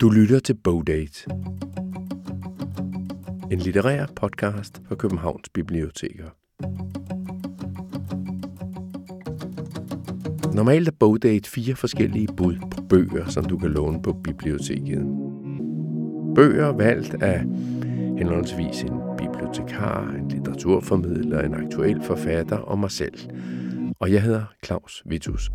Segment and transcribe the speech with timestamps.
[0.00, 1.30] Du lytter til Bogdate.
[3.50, 6.30] En litterær podcast fra Københavns Biblioteker.
[10.54, 15.02] Normalt er Bogdate fire forskellige bud på bøger, som du kan låne på biblioteket.
[16.34, 17.44] Bøger valgt af
[18.18, 23.18] henholdsvis en bibliotekar, en litteraturformidler, en aktuel forfatter og mig selv.
[24.00, 25.50] Og jeg hedder Claus Vitus.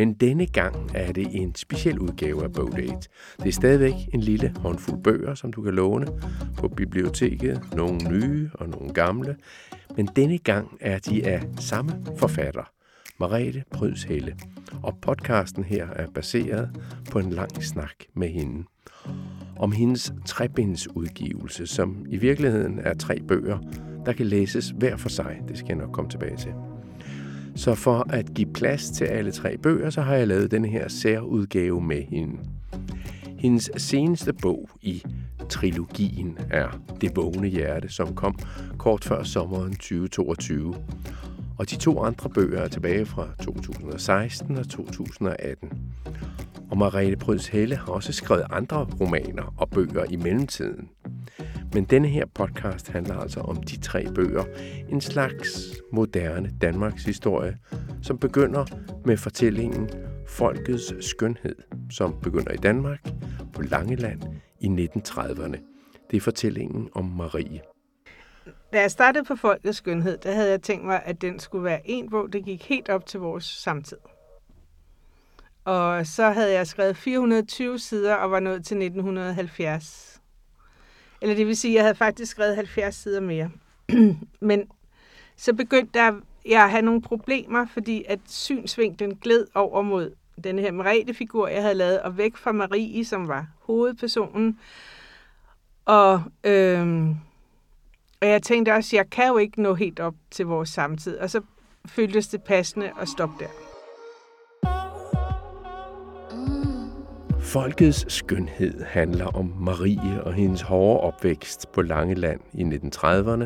[0.00, 3.08] Men denne gang er det en speciel udgave af Bogdate.
[3.38, 6.06] Det er stadigvæk en lille håndfuld bøger, som du kan låne
[6.56, 7.60] på biblioteket.
[7.76, 9.36] Nogle nye og nogle gamle.
[9.96, 12.70] Men denne gang er de af samme forfatter,
[13.18, 14.36] Marete Pryds Helle.
[14.82, 16.70] Og podcasten her er baseret
[17.10, 18.64] på en lang snak med hende.
[19.56, 23.58] Om hendes trebindsudgivelse, som i virkeligheden er tre bøger,
[24.06, 25.40] der kan læses hver for sig.
[25.48, 26.52] Det skal jeg nok komme tilbage til.
[27.56, 30.88] Så for at give plads til alle tre bøger, så har jeg lavet den her
[30.88, 32.38] særudgave med hende.
[33.38, 35.02] Hendes seneste bog i
[35.48, 38.38] trilogien er Det vågne hjerte, som kom
[38.78, 40.74] kort før sommeren 2022.
[41.58, 45.72] Og de to andre bøger er tilbage fra 2016 og 2018.
[46.70, 50.88] Og Marene Pryds Helle har også skrevet andre romaner og bøger i mellemtiden.
[51.74, 54.44] Men denne her podcast handler altså om de tre bøger.
[54.88, 57.56] En slags moderne Danmarks historie,
[58.02, 58.64] som begynder
[59.04, 59.90] med fortællingen
[60.28, 61.56] Folkets skønhed,
[61.90, 63.08] som begynder i Danmark
[63.52, 64.22] på Langeland
[64.60, 65.56] i 1930'erne.
[66.10, 67.60] Det er fortællingen om Marie.
[68.72, 71.80] Da jeg startede på Folkets skønhed, der havde jeg tænkt mig, at den skulle være
[71.84, 73.96] en bog, der gik helt op til vores samtid.
[75.64, 80.19] Og så havde jeg skrevet 420 sider og var nået til 1970.
[81.22, 83.50] Eller det vil sige, at jeg havde faktisk skrevet 70 sider mere.
[84.40, 84.68] Men
[85.36, 86.02] så begyndte
[86.44, 91.62] jeg at have nogle problemer, fordi at synsvinklen gled over mod den her Merete-figur, jeg
[91.62, 94.58] havde lavet, og væk fra Marie, som var hovedpersonen.
[95.84, 97.16] Og, øhm,
[98.20, 101.18] og jeg tænkte også, at jeg kan jo ikke nå helt op til vores samtid.
[101.18, 101.40] Og så
[101.86, 103.69] føltes det passende at stoppe der.
[107.52, 113.44] Folkets skønhed handler om Marie og hendes hårde opvækst på Langeland i 1930'erne,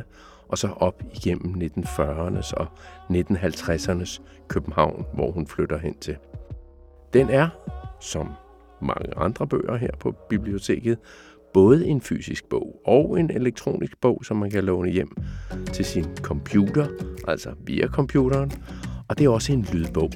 [0.48, 2.66] og så op igennem 1940'ernes og
[3.10, 6.16] 1950'ernes København, hvor hun flytter hen til.
[7.12, 7.48] Den er,
[8.00, 8.28] som
[8.82, 10.98] mange andre bøger her på biblioteket,
[11.54, 15.16] både en fysisk bog og en elektronisk bog, som man kan låne hjem
[15.72, 16.86] til sin computer,
[17.28, 18.52] altså via computeren,
[19.08, 20.10] og det er også en lydbog.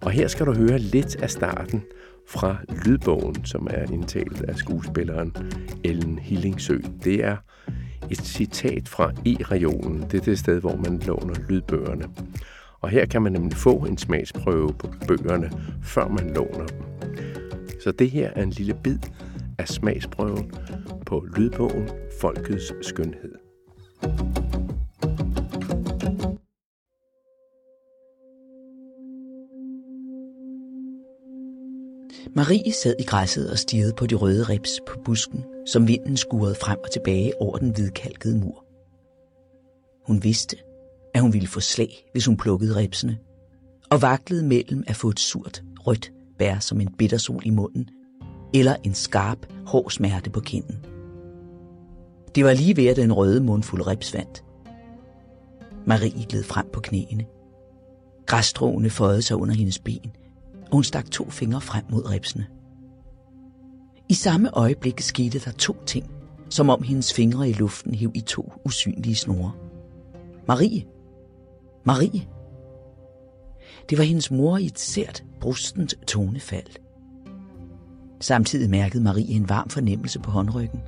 [0.00, 1.82] Og her skal du høre lidt af starten
[2.28, 5.36] fra lydbogen, som er indtalt af skuespilleren
[5.84, 6.78] Ellen Hillingsø.
[7.04, 7.36] Det er
[8.10, 10.02] et citat fra E-regionen.
[10.10, 12.04] Det er det sted, hvor man låner lydbøgerne.
[12.80, 15.50] Og her kan man nemlig få en smagsprøve på bøgerne,
[15.82, 16.78] før man låner dem.
[17.80, 18.98] Så det her er en lille bid
[19.58, 20.52] af smagsprøven
[21.06, 21.88] på lydbogen
[22.20, 23.32] Folkets Skønhed.
[32.36, 36.54] Marie sad i græsset og stirrede på de røde rips på busken, som vinden skurede
[36.54, 38.64] frem og tilbage over den hvidkalkede mur.
[40.06, 40.56] Hun vidste,
[41.14, 43.18] at hun ville få slag, hvis hun plukkede ripsene,
[43.90, 47.88] og vaklede mellem at få et surt, rødt bær som en bittersol i munden,
[48.54, 50.76] eller en skarp, hård smerte på kinden.
[52.34, 54.44] Det var lige ved, at den røde mundfuld rips vandt.
[55.86, 57.24] Marie gled frem på knæene.
[58.26, 60.12] Græsstråene føjede sig under hendes ben,
[60.72, 62.46] og hun stak to fingre frem mod ribsene.
[64.08, 66.10] I samme øjeblik skete der to ting,
[66.50, 69.52] som om hendes fingre i luften hæv i to usynlige snore.
[70.48, 70.84] Marie!
[71.84, 72.28] Marie!
[73.90, 76.78] Det var hendes mor i et sært, brustent tonefald.
[78.20, 80.80] Samtidig mærkede Marie en varm fornemmelse på håndryggen.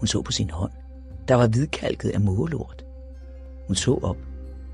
[0.00, 0.72] Hun så på sin hånd.
[1.28, 2.84] Der var hvidkalket af mågelort.
[3.66, 4.18] Hun så op,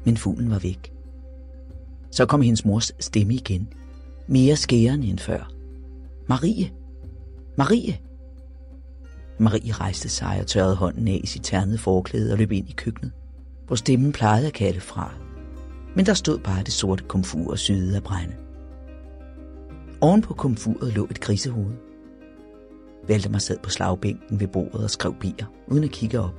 [0.04, 0.92] men fuglen var væk.
[2.10, 3.68] Så kom hendes mors stemme igen–
[4.32, 5.52] mere skærende end før.
[6.28, 6.70] Marie!
[7.58, 7.98] Marie!
[9.38, 12.72] Marie rejste sig og tørrede hånden af i sit ternede forklæde og løb ind i
[12.72, 13.12] køkkenet,
[13.66, 15.14] hvor stemmen plejede at kalde fra.
[15.96, 18.34] Men der stod bare det sorte komfur og syede af brænde.
[20.00, 21.74] Oven på komfuret lå et grisehoved.
[23.08, 26.34] Valdemar sad på slagbænken ved bordet og skrev bier, uden at kigge op.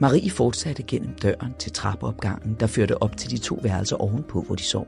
[0.00, 4.54] Marie fortsatte gennem døren til trappeopgangen, der førte op til de to værelser ovenpå, hvor
[4.54, 4.86] de sov.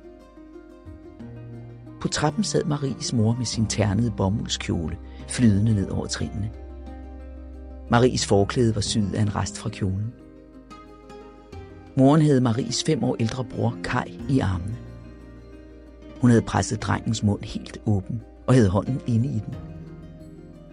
[2.00, 4.96] På trappen sad Maries mor med sin ternede bomuldskjole,
[5.28, 6.50] flydende ned over trinene.
[7.90, 10.12] Maries forklæde var syet af en rest fra kjolen.
[11.96, 14.76] Moren havde Maries fem år ældre bror Kai i armene.
[16.20, 19.54] Hun havde presset drengens mund helt åben og havde hånden inde i den.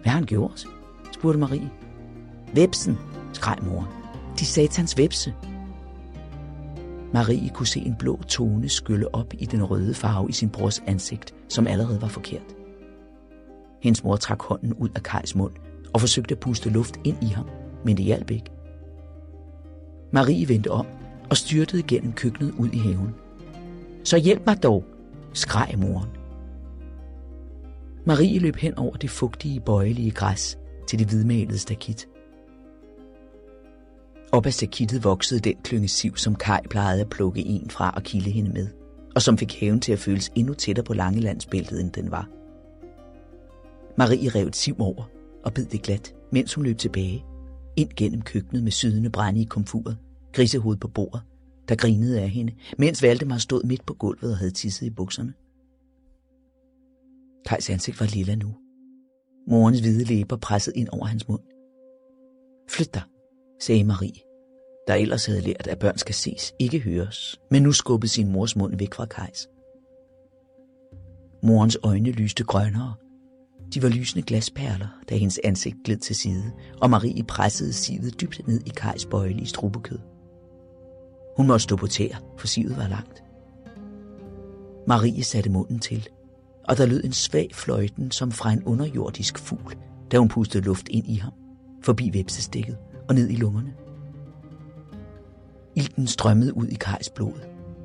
[0.02, 0.64] Hvad har han gjort?
[1.12, 1.70] spurgte Marie.
[2.54, 2.98] Vepsen,
[3.32, 3.88] skreg moren.
[4.38, 5.34] De satans vepse.
[7.12, 10.82] Marie kunne se en blå tone skylle op i den røde farve i sin brors
[10.86, 12.56] ansigt, som allerede var forkert.
[13.82, 15.52] Hendes mor trak hånden ud af Kajs mund
[15.94, 17.46] og forsøgte at puste luft ind i ham,
[17.84, 18.50] men det hjalp ikke.
[20.12, 20.86] Marie vendte om
[21.30, 23.14] og styrtede gennem køkkenet ud i haven.
[24.04, 24.84] Så hjælp mig dog,
[25.32, 26.08] skreg moren.
[28.04, 30.58] Marie løb hen over det fugtige, bøjelige græs
[30.88, 32.08] til det hvidmalede stakit.
[34.32, 38.02] Op ad sakittet voksede den klynge siv, som Kai plejede at plukke en fra og
[38.02, 38.68] kilde hende med,
[39.14, 42.28] og som fik haven til at føles endnu tættere på Langelandsbæltet, end den var.
[43.98, 45.04] Marie rev et siv over
[45.44, 47.24] og bed det glat, mens hun løb tilbage,
[47.76, 49.98] ind gennem køkkenet med sydende brænde i komfuret,
[50.32, 51.22] grisehoved på bordet,
[51.68, 55.34] der grinede af hende, mens Valdemar stod midt på gulvet og havde tisset i bukserne.
[57.46, 58.54] Kajs ansigt var lilla nu.
[59.48, 61.42] Morens hvide læber pressede ind over hans mund.
[62.70, 63.02] Flyt dig,
[63.60, 64.20] sagde Marie,
[64.86, 68.56] der ellers havde lært, at børn skal ses, ikke høres, men nu skubbede sin mors
[68.56, 69.48] mund væk fra Kajs.
[71.42, 72.94] Morens øjne lyste grønnere.
[73.74, 78.48] De var lysende glasperler, da hendes ansigt gled til side, og Marie pressede sivet dybt
[78.48, 79.98] ned i Kajs bøjelige strubekød.
[81.36, 83.22] Hun måtte stå på tæer, for sivet var langt.
[84.86, 86.08] Marie satte munden til,
[86.68, 89.76] og der lød en svag fløjten som fra en underjordisk fugl,
[90.12, 91.32] da hun pustede luft ind i ham,
[91.82, 93.74] forbi vepsestikket og ned i lungerne.
[95.74, 97.40] Ilten strømmede ud i Kajs blod,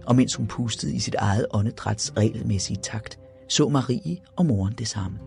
[0.06, 3.20] og mens hun pustede i sit eget åndedræts regelmæssige takt,
[3.50, 5.20] så Marie og moren det samme.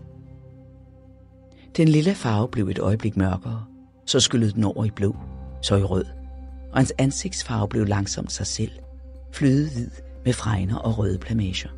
[1.77, 3.65] Den lille farve blev et øjeblik mørkere,
[4.05, 5.15] så skyllede den over i blå,
[5.61, 6.05] så i rød,
[6.71, 8.71] og hans ansigtsfarve blev langsomt sig selv,
[9.31, 9.89] flødehvid
[10.25, 11.69] med fregner og røde plamager.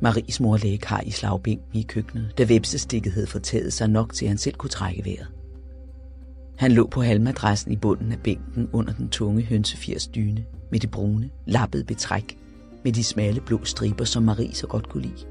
[0.00, 4.24] Maries mor lagde Kai i slagbænken i køkkenet, da vepsestikket havde fortædet sig nok til,
[4.24, 5.37] at han selv kunne trække vejret.
[6.58, 10.90] Han lå på halmadressen i bunden af bænken under den tunge hønsefirs dyne med det
[10.90, 12.38] brune, lappede betræk
[12.84, 15.26] med de smalle blå striber, som Marie så godt kunne lide.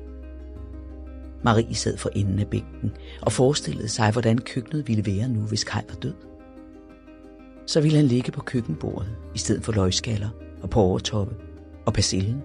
[1.44, 2.92] Marie sad for enden af bænken
[3.22, 6.14] og forestillede sig, hvordan køkkenet ville være nu, hvis Kai var død.
[7.66, 10.30] Så ville han ligge på køkkenbordet i stedet for løgskaller
[10.62, 11.36] og på overtoppe
[11.86, 12.42] og persillen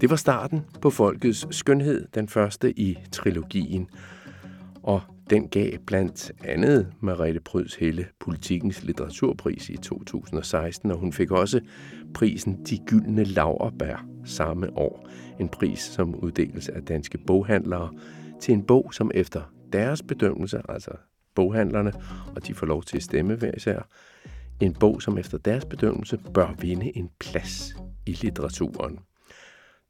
[0.00, 3.88] Det var starten på Folkets Skønhed, den første i trilogien.
[4.82, 5.00] Og
[5.30, 11.60] den gav blandt andet Marete Pryds Helle politikens litteraturpris i 2016, og hun fik også
[12.14, 15.08] prisen De Gyldne Lauerbær samme år.
[15.40, 17.92] En pris, som uddeles af danske boghandlere
[18.40, 20.90] til en bog, som efter deres bedømmelse, altså
[21.34, 21.92] boghandlerne,
[22.36, 23.88] og de får lov til at stemme hver især,
[24.60, 27.74] en bog, som efter deres bedømmelse bør vinde en plads
[28.06, 28.98] i litteraturen.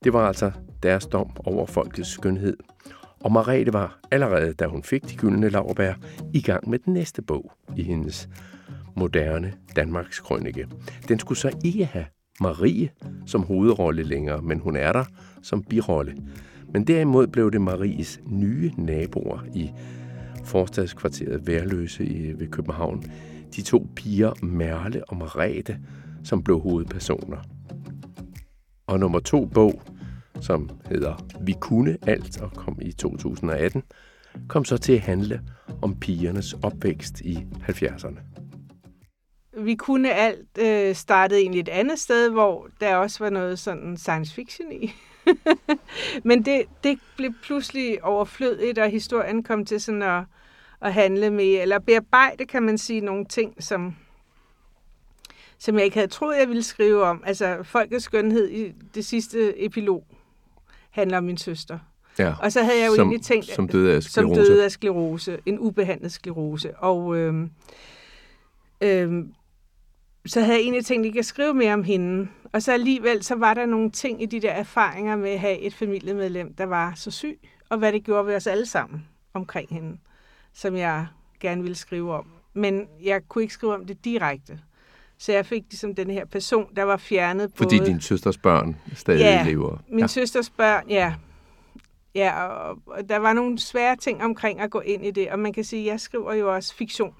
[0.04, 0.50] Det var altså
[0.82, 2.56] deres dom over folkets skønhed.
[3.20, 5.94] Og Marete var allerede, da hun fik de gyldne laurbær,
[6.32, 8.28] i gang med den næste bog i hendes
[8.96, 10.66] moderne Danmarks krønike.
[11.08, 12.04] Den skulle så ikke have
[12.40, 12.90] Marie
[13.26, 15.04] som hovedrolle længere, men hun er der
[15.42, 16.16] som birolle.
[16.72, 19.70] Men derimod blev det Maries nye naboer i
[20.44, 23.04] forstadskvarteret Værløse i, ved København.
[23.56, 25.78] De to piger, Merle og Marete,
[26.24, 27.59] som blev hovedpersoner.
[28.90, 29.82] Og nummer to bog,
[30.40, 33.82] som hedder Vi kunne alt og kom i 2018,
[34.48, 35.40] kom så til at handle
[35.82, 38.20] om pigernes opvækst i 70'erne.
[39.60, 43.96] Vi kunne alt øh, startede egentlig et andet sted, hvor der også var noget sådan
[43.96, 44.92] science fiction i.
[46.28, 50.22] Men det, det blev pludselig overflødigt, og historien kom til sådan at,
[50.80, 53.96] at handle med, eller bearbejde, kan man sige, nogle ting, som,
[55.60, 57.22] som jeg ikke havde troet, jeg ville skrive om.
[57.26, 60.06] Altså, folkets skønhed i det sidste epilog
[60.90, 61.78] handler om min søster.
[62.18, 64.40] Ja, Og så havde jeg jo som, egentlig tænkt, som døde af som sklerose.
[64.40, 66.76] døde af sklerose, en ubehandlet sklerose.
[66.76, 67.50] Og øhm,
[68.80, 69.32] øhm,
[70.26, 72.28] så havde jeg egentlig tænkt, at jeg kan skrive mere om hende.
[72.52, 75.58] Og så alligevel, så var der nogle ting i de der erfaringer med at have
[75.58, 79.68] et familiemedlem, der var så syg, og hvad det gjorde ved os alle sammen omkring
[79.70, 79.98] hende,
[80.52, 81.06] som jeg
[81.40, 82.26] gerne ville skrive om.
[82.54, 84.60] Men jeg kunne ikke skrive om det direkte.
[85.20, 87.90] Så jeg fik ligesom den her person, der var fjernet Fordi både...
[87.90, 89.76] din søsters børn stadig Ja, lever.
[89.88, 90.06] Min ja.
[90.06, 91.14] søsters børn, ja.
[92.14, 95.38] Ja, og, og der var nogle svære ting omkring at gå ind i det, og
[95.38, 97.14] man kan sige, at jeg skriver jo også fiktion.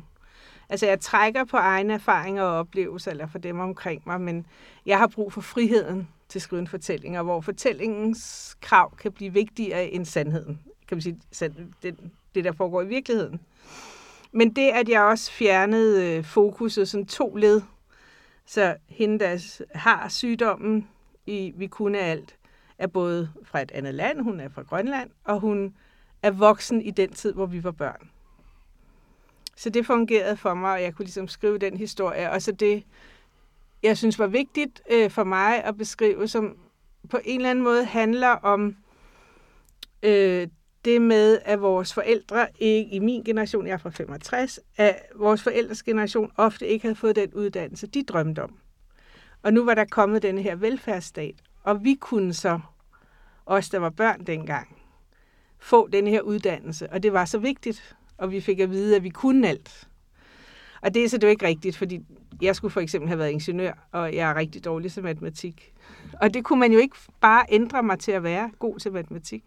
[0.68, 4.46] Altså, jeg trækker på egne erfaringer og oplevelser, eller for dem omkring mig, men
[4.86, 9.12] jeg har brug for friheden til at skrive en fortælling, og hvor fortællingens krav kan
[9.12, 10.60] blive vigtigere end sandheden.
[10.88, 11.20] Kan man sige,
[11.82, 11.96] det,
[12.34, 13.40] det der foregår i virkeligheden.
[14.32, 17.62] Men det, at jeg også fjernede øh, fokuset, sådan to led,
[18.50, 20.88] så hende, der har sygdommen
[21.26, 22.36] i Vi kunne alt,
[22.78, 25.74] er både fra et andet land, hun er fra Grønland, og hun
[26.22, 28.10] er voksen i den tid, hvor vi var børn.
[29.56, 32.30] Så det fungerede for mig, og jeg kunne ligesom skrive den historie.
[32.30, 32.84] Og så det,
[33.82, 36.56] jeg synes var vigtigt øh, for mig at beskrive, som
[37.10, 38.76] på en eller anden måde handler om
[40.02, 40.48] øh,
[40.84, 45.42] det med, at vores forældre, ikke i min generation, jeg er fra 65, at vores
[45.42, 48.54] forældres generation ofte ikke havde fået den uddannelse, de drømte om.
[49.42, 52.60] Og nu var der kommet den her velfærdsstat, og vi kunne så,
[53.46, 54.76] os der var børn dengang,
[55.58, 59.02] få den her uddannelse, og det var så vigtigt, og vi fik at vide, at
[59.02, 59.88] vi kunne alt.
[60.82, 62.00] Og det er så det jo ikke rigtigt, fordi
[62.42, 65.72] jeg skulle for eksempel have været ingeniør, og jeg er rigtig dårlig til matematik.
[66.20, 69.44] Og det kunne man jo ikke bare ændre mig til at være god til matematik.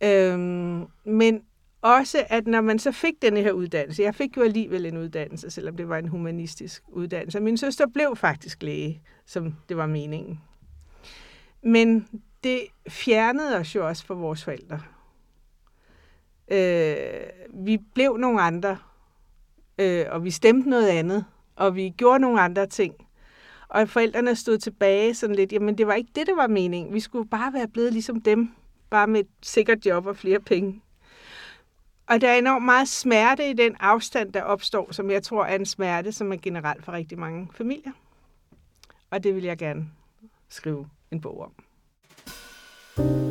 [0.00, 1.42] Øhm, men
[1.82, 5.50] også, at når man så fik den her uddannelse, jeg fik jo alligevel en uddannelse,
[5.50, 7.40] selvom det var en humanistisk uddannelse.
[7.40, 10.40] Min søster blev faktisk læge, som det var meningen.
[11.62, 12.08] Men
[12.44, 14.80] det fjernede os jo også fra vores forældre.
[16.48, 17.06] Øh,
[17.66, 18.78] vi blev nogle andre,
[19.78, 21.24] øh, og vi stemte noget andet,
[21.56, 22.94] og vi gjorde nogle andre ting.
[23.68, 26.94] Og forældrene stod tilbage sådan lidt, jamen det var ikke det, der var meningen.
[26.94, 28.50] Vi skulle bare være blevet ligesom dem,
[28.90, 30.82] bare med et sikkert job og flere penge.
[32.06, 35.54] Og der er enormt meget smerte i den afstand, der opstår, som jeg tror er
[35.54, 37.92] en smerte, som er generelt for rigtig mange familier.
[39.10, 39.90] Og det vil jeg gerne
[40.48, 41.52] skrive en bog om.
[42.96, 43.25] Vi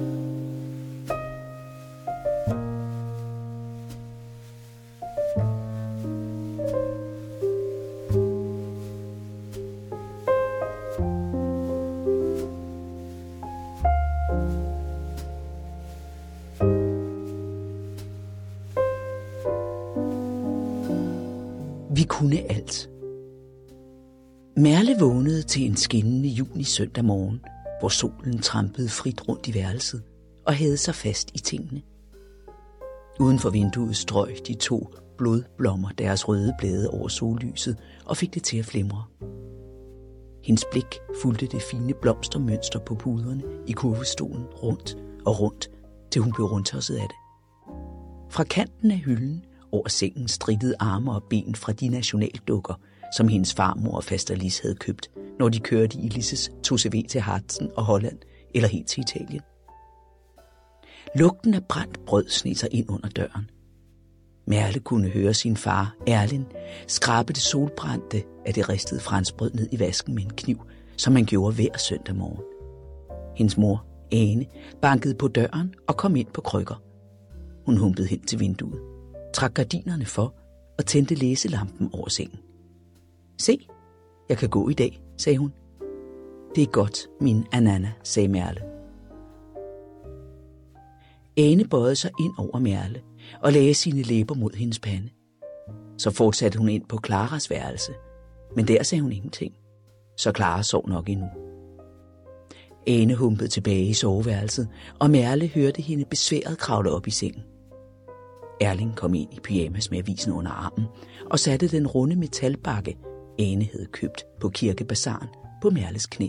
[22.25, 22.89] kunne alt.
[24.57, 27.41] Merle vågnede til en skinnende juni søndag morgen,
[27.79, 30.03] hvor solen trampede frit rundt i værelset
[30.45, 31.81] og havde sig fast i tingene.
[33.19, 38.43] Uden for vinduet strøg de to blodblommer deres røde blade over sollyset og fik det
[38.43, 39.03] til at flimre.
[40.43, 45.69] Hendes blik fulgte det fine blomstermønster på puderne i kurvestolen rundt og rundt,
[46.11, 47.17] til hun blev rundtosset af det.
[48.31, 52.73] Fra kanten af hylden over sengen strittede arme og ben fra de nationaldukker,
[53.17, 57.21] som hendes farmor og faster Lis havde købt, når de kørte i Lisses 2CV til
[57.21, 58.17] Harzen og Holland
[58.53, 59.41] eller helt til Italien.
[61.15, 63.49] Lugten af brændt brød sned sig ind under døren.
[64.47, 66.45] Merle kunne høre sin far, Erlin,
[66.87, 70.57] skrabe det solbrændte af det ristede franskbrød ned i vasken med en kniv,
[70.97, 72.43] som han gjorde hver søndag morgen.
[73.37, 74.45] Hendes mor, Ane,
[74.81, 76.81] bankede på døren og kom ind på krykker.
[77.65, 78.94] Hun humpede hen til vinduet
[79.35, 80.33] trak gardinerne for
[80.77, 82.39] og tændte læselampen over sengen.
[83.37, 83.67] Se,
[84.29, 85.53] jeg kan gå i dag, sagde hun.
[86.55, 88.61] Det er godt, min Anana, sagde Merle.
[91.37, 93.01] Ane bøjede sig ind over Merle
[93.41, 95.09] og lagde sine læber mod hendes pande.
[95.97, 97.91] Så fortsatte hun ind på Klaras værelse,
[98.55, 99.53] men der sagde hun ingenting.
[100.17, 101.27] Så Clara sov nok endnu.
[102.87, 104.67] Ane humpede tilbage i soveværelset,
[104.99, 107.43] og Merle hørte hende besværet kravle op i sengen.
[108.61, 110.85] Erling kom ind i pyjamas med avisen under armen
[111.31, 112.97] og satte den runde metalbakke,
[113.39, 115.27] Ane havde købt på kirkebazaren,
[115.61, 116.27] på Merles knæ.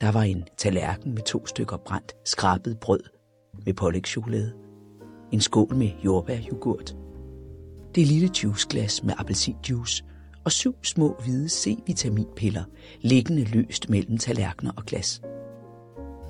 [0.00, 3.00] Der var en tallerken med to stykker brændt, skrabet brød
[3.66, 4.52] med pålægtschokolade,
[5.32, 6.96] en skål med jordbærjoghurt,
[7.94, 10.04] det lille juiceglas med appelsinjuice
[10.44, 12.64] og syv små hvide C-vitaminpiller
[13.00, 15.22] liggende løst mellem tallerkener og glas.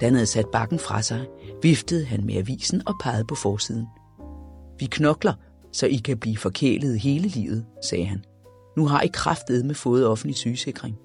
[0.00, 1.26] Da han havde sat bakken fra sig,
[1.62, 3.86] viftede han med avisen og pegede på forsiden–
[4.78, 5.34] vi knokler,
[5.72, 8.24] så I kan blive forkælet hele livet, sagde han.
[8.76, 10.96] Nu har I kraftet med fået offentlig sygesikring.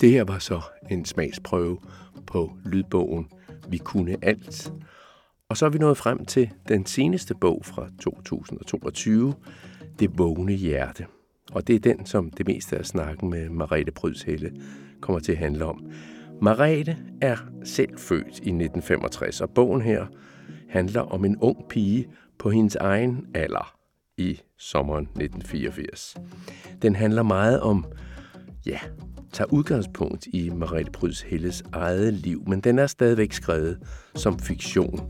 [0.00, 1.78] Det her var så en smagsprøve
[2.26, 3.26] på lydbogen
[3.68, 4.72] Vi kunne alt.
[5.48, 9.34] Og så er vi nået frem til den seneste bog fra 2022,
[9.98, 11.06] Det vågne hjerte.
[11.52, 14.52] Og det er den, som det meste af snakken med Marete Prydshelle
[15.00, 15.92] kommer til at handle om.
[16.42, 20.06] Marete er selv født i 1965, og bogen her
[20.68, 23.74] handler om en ung pige på hendes egen alder
[24.16, 26.16] i sommeren 1984.
[26.82, 27.84] Den handler meget om,
[28.66, 28.78] ja,
[29.32, 33.78] tager udgangspunkt i Marete Pryds Helles eget liv, men den er stadigvæk skrevet
[34.14, 35.08] som fiktion.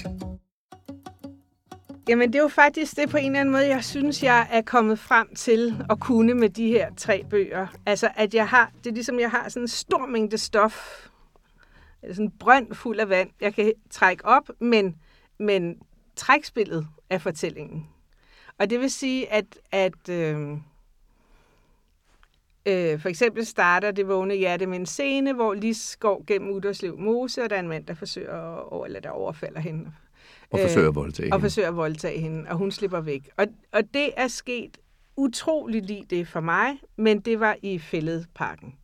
[2.08, 4.62] Jamen, det er jo faktisk det på en eller anden måde, jeg synes, jeg er
[4.62, 7.66] kommet frem til at kunne med de her tre bøger.
[7.86, 11.06] Altså, at jeg har, det er ligesom, jeg har sådan en stor mængde stof
[12.08, 14.96] sådan en brønd fuld af vand, jeg kan trække op, men,
[15.38, 15.78] men
[16.16, 17.86] trækspillet af fortællingen.
[18.58, 20.50] Og det vil sige, at, at øh,
[22.66, 26.98] øh, for eksempel starter det vågne hjerte med en scene, hvor Lis går gennem Uderslev
[26.98, 29.92] Mose, og der er en mand, der forsøger at, eller der overfalder hende.
[30.50, 33.30] Og forsøger at voldtage øh, Og forsøger at voldtage hende, og hun slipper væk.
[33.36, 34.78] Og, og det er sket
[35.16, 38.74] utroligt lige det for mig, men det var i Fælledparken.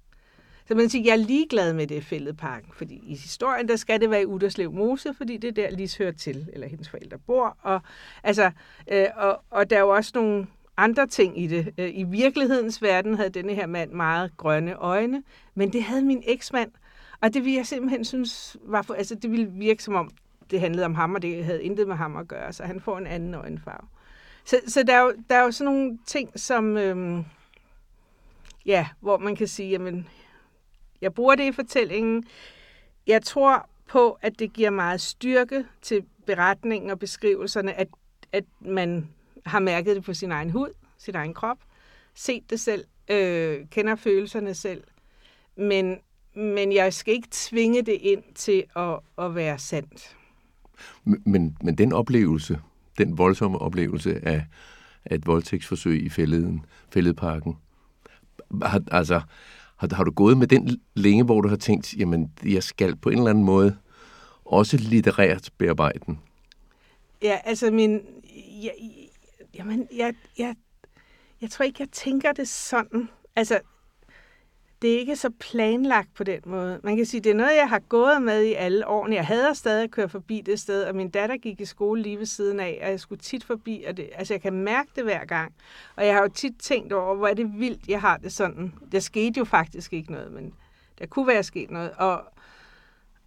[0.69, 4.11] Så man siger, jeg er ligeglad med det Fælledparken, fordi i historien, der skal det
[4.11, 7.57] være i Uderslev Mose, fordi det er der, Lis hører til, eller hendes forældre bor.
[7.63, 7.81] Og,
[8.23, 8.51] altså,
[8.93, 10.47] øh, og, og der er jo også nogle
[10.77, 11.75] andre ting i det.
[11.79, 15.23] Øh, I virkelighedens verden havde denne her mand meget grønne øjne,
[15.55, 16.71] men det havde min eksmand,
[17.21, 20.11] og det ville jeg simpelthen synes var for, altså det ville virke som om,
[20.51, 22.99] det handlede om ham, og det havde intet med ham at gøre, så han får
[22.99, 23.89] en anden øjenfarve.
[24.45, 27.25] Så, så der, er jo, der er jo sådan nogle ting, som, øhm,
[28.67, 30.09] ja, hvor man kan sige, jamen,
[31.01, 32.25] jeg bruger det i fortællingen.
[33.07, 37.89] Jeg tror på, at det giver meget styrke til beretningen og beskrivelserne, at,
[38.33, 39.09] at man
[39.47, 41.59] har mærket det på sin egen hud, sin egen krop,
[42.15, 44.85] set det selv, øh, kender følelserne selv.
[45.57, 45.99] Men,
[46.35, 50.17] men jeg skal ikke tvinge det ind til at, at være sandt.
[51.05, 52.61] Men, men den oplevelse,
[52.99, 54.45] den voldsomme oplevelse af,
[55.05, 57.57] af et voldtægtsforsøg i fælleden, fælledparken,
[58.91, 59.21] altså,
[59.77, 63.09] har, har du gået med den længe, hvor du har tænkt, jamen, jeg skal på
[63.09, 63.77] en eller anden måde
[64.45, 66.21] også litterært bearbejde den?
[67.23, 68.01] Ja, altså min...
[68.63, 68.73] Jeg,
[69.55, 70.55] jamen, jeg, jeg,
[71.41, 73.09] jeg tror ikke, jeg tænker det sådan.
[73.37, 73.61] Altså,
[74.83, 76.81] det er ikke så planlagt på den måde.
[76.83, 79.17] Man kan sige, det er noget, jeg har gået med i alle årene.
[79.17, 82.19] Jeg hader stadig at køre forbi det sted, og min datter gik i skole lige
[82.19, 85.05] ved siden af, og jeg skulle tit forbi, og det, altså jeg kan mærke det
[85.05, 85.55] hver gang.
[85.97, 88.75] Og jeg har jo tit tænkt over, hvor er det vildt, jeg har det sådan.
[88.93, 90.55] Der skete jo faktisk ikke noget, men
[90.99, 91.91] der kunne være sket noget.
[91.91, 92.25] Og,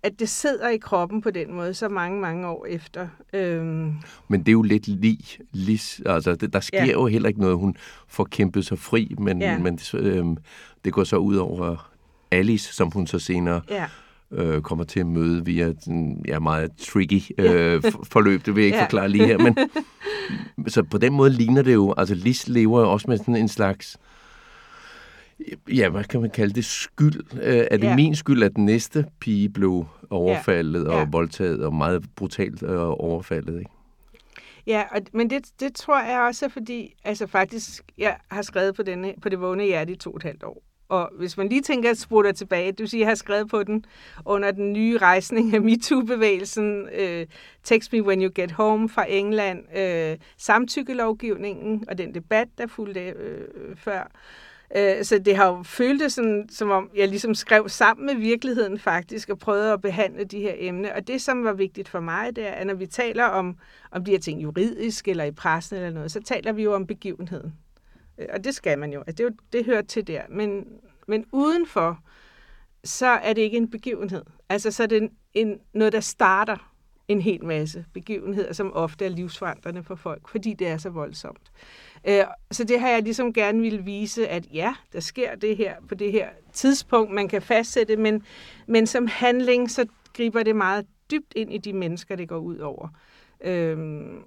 [0.03, 3.07] at det sidder i kroppen på den måde, så mange, mange år efter.
[3.33, 3.93] Øhm.
[4.27, 6.91] Men det er jo lidt lige, lis, altså det, der sker ja.
[6.91, 7.75] jo heller ikke noget, hun
[8.07, 9.57] får kæmpet sig fri, men, ja.
[9.57, 10.37] men øhm,
[10.85, 11.91] det går så ud over
[12.31, 13.85] Alice, som hun så senere ja.
[14.31, 17.89] øh, kommer til at møde via den ja, meget tricky øh, ja.
[18.03, 18.83] forløb, det vil jeg ikke ja.
[18.83, 19.57] forklare lige her, men
[20.67, 23.47] så på den måde ligner det jo, altså Lis lever jo også med sådan en
[23.47, 23.97] slags
[25.67, 27.23] ja, hvad kan man kalde det, skyld?
[27.41, 27.95] Øh, er det ja.
[27.95, 30.89] min skyld, at den næste pige blev overfaldet ja.
[30.89, 31.07] og ja.
[31.11, 33.71] voldtaget og meget brutalt øh, overfaldet, ikke?
[34.67, 38.83] Ja, og, men det, det tror jeg også, fordi altså faktisk, jeg har skrevet på,
[38.83, 40.63] denne, på det vågne hjerte i to og et halvt år.
[40.89, 43.85] Og hvis man lige tænker at spurgte tilbage, du siger, jeg har skrevet på den
[44.25, 47.25] under den nye rejsning af MeToo-bevægelsen, øh,
[47.63, 52.99] Text Me When You Get Home fra England, øh, samtykkelovgivningen og den debat, der fulgte
[52.99, 53.47] øh,
[53.77, 54.11] før.
[54.75, 58.79] Øh, så det har jo føltes sådan, som om jeg ligesom skrev sammen med virkeligheden
[58.79, 60.93] faktisk, og prøvede at behandle de her emner.
[60.95, 63.57] Og det, som var vigtigt for mig, det er, at når vi taler om,
[63.91, 66.87] om de her ting juridisk eller i pressen eller noget, så taler vi jo om
[66.87, 67.53] begivenheden.
[68.17, 68.99] Øh, og det skal man jo.
[68.99, 70.21] Altså, det, er jo, det hører til der.
[70.29, 70.65] Men,
[71.07, 71.99] men udenfor,
[72.83, 74.23] så er det ikke en begivenhed.
[74.49, 76.68] Altså, så er det en, en, noget, der starter
[77.09, 81.51] en hel masse begivenheder, som ofte er livsforandrende for folk, fordi det er så voldsomt.
[82.07, 85.75] Øh, så det har jeg ligesom gerne ville vise, at ja, der sker det her
[85.87, 88.23] på det her tidspunkt, man kan fastsætte, men,
[88.67, 92.57] men som handling, så griber det meget dybt ind i de mennesker, det går ud
[92.57, 92.87] over.
[93.41, 94.23] Øhm,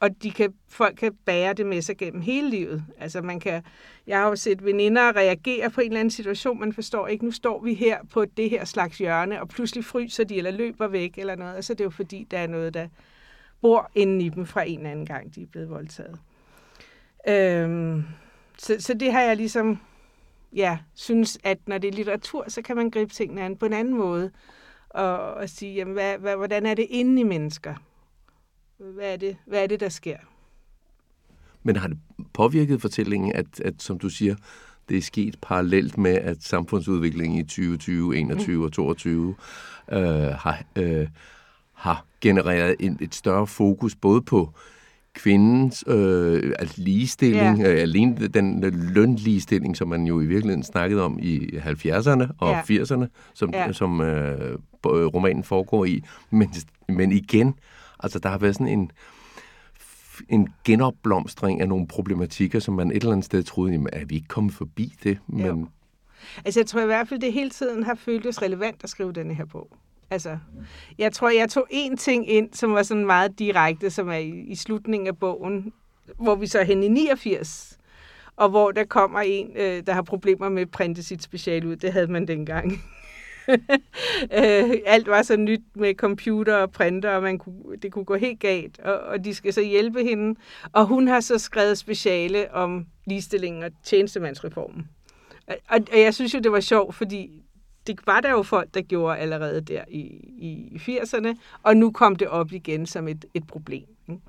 [0.00, 2.84] og de kan, folk kan bære det med sig gennem hele livet.
[2.98, 3.62] Altså man kan,
[4.06, 7.30] jeg har jo set veninder reagere på en eller anden situation, man forstår ikke, nu
[7.30, 11.18] står vi her på det her slags hjørne, og pludselig fryser de eller løber væk
[11.18, 12.88] eller noget, altså, og så er det jo fordi, der er noget, der
[13.60, 16.18] bor inden i dem fra en eller anden gang, de er blevet voldtaget.
[17.28, 18.04] Øhm,
[18.58, 19.78] så, så det har jeg ligesom,
[20.52, 23.72] ja, synes, at når det er litteratur, så kan man gribe tingene an på en
[23.72, 24.30] anden måde.
[24.88, 27.74] Og, og sige, jamen, hvad, hvad, hvordan er det inde i mennesker?
[28.78, 30.16] Hvad er det, hvad er det der sker?
[31.62, 31.98] Men har det
[32.32, 34.34] påvirket fortællingen, at, at som du siger,
[34.88, 38.62] det er sket parallelt med, at samfundsudviklingen i 2020, 21 mm.
[38.62, 39.34] og 22
[39.92, 39.98] øh,
[40.38, 41.08] har, øh,
[41.72, 44.54] har genereret en, et større fokus både på
[45.14, 47.72] kvindens øh, altså ligestilling, ja.
[47.72, 48.60] øh, alene den
[48.94, 52.82] lønligestilling, som man jo i virkeligheden snakkede om i 70'erne og ja.
[52.82, 53.72] 80'erne, som, ja.
[53.72, 56.02] som øh, romanen foregår i.
[56.30, 56.54] Men,
[56.88, 57.54] men igen,
[58.00, 58.90] altså der har været sådan en,
[60.28, 64.14] en genopblomstring af nogle problematikker, som man et eller andet sted troede, jamen, er vi
[64.14, 65.18] ikke kommet forbi det?
[65.26, 65.46] Men...
[65.46, 65.66] Jo.
[66.44, 69.34] Altså jeg tror i hvert fald, det hele tiden har føltes relevant at skrive denne
[69.34, 69.68] her bog.
[70.10, 70.38] Altså,
[70.98, 74.30] jeg tror, jeg tog en ting ind, som var sådan meget direkte, som er i,
[74.30, 75.72] i slutningen af bogen,
[76.18, 77.78] hvor vi så er hen i 89,
[78.36, 81.76] og hvor der kommer en, øh, der har problemer med at printe sit special ud.
[81.76, 82.72] Det havde man dengang.
[84.32, 88.16] Øh, alt var så nyt med computer og printer, og man kunne, det kunne gå
[88.16, 90.40] helt galt, og, og de skal så hjælpe hende.
[90.72, 94.88] Og hun har så skrevet speciale om ligestillingen og tjenestemandsreformen.
[95.46, 97.42] Og, og jeg synes jo, det var sjovt, fordi
[97.86, 100.00] det var der jo folk, der gjorde allerede der i,
[100.38, 103.84] i 80'erne, og nu kom det op igen som et, et problem.
[104.08, 104.20] Ikke?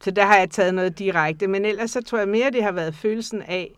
[0.00, 2.72] Så der har jeg taget noget direkte, men ellers så tror jeg mere, det har
[2.72, 3.70] været følelsen af,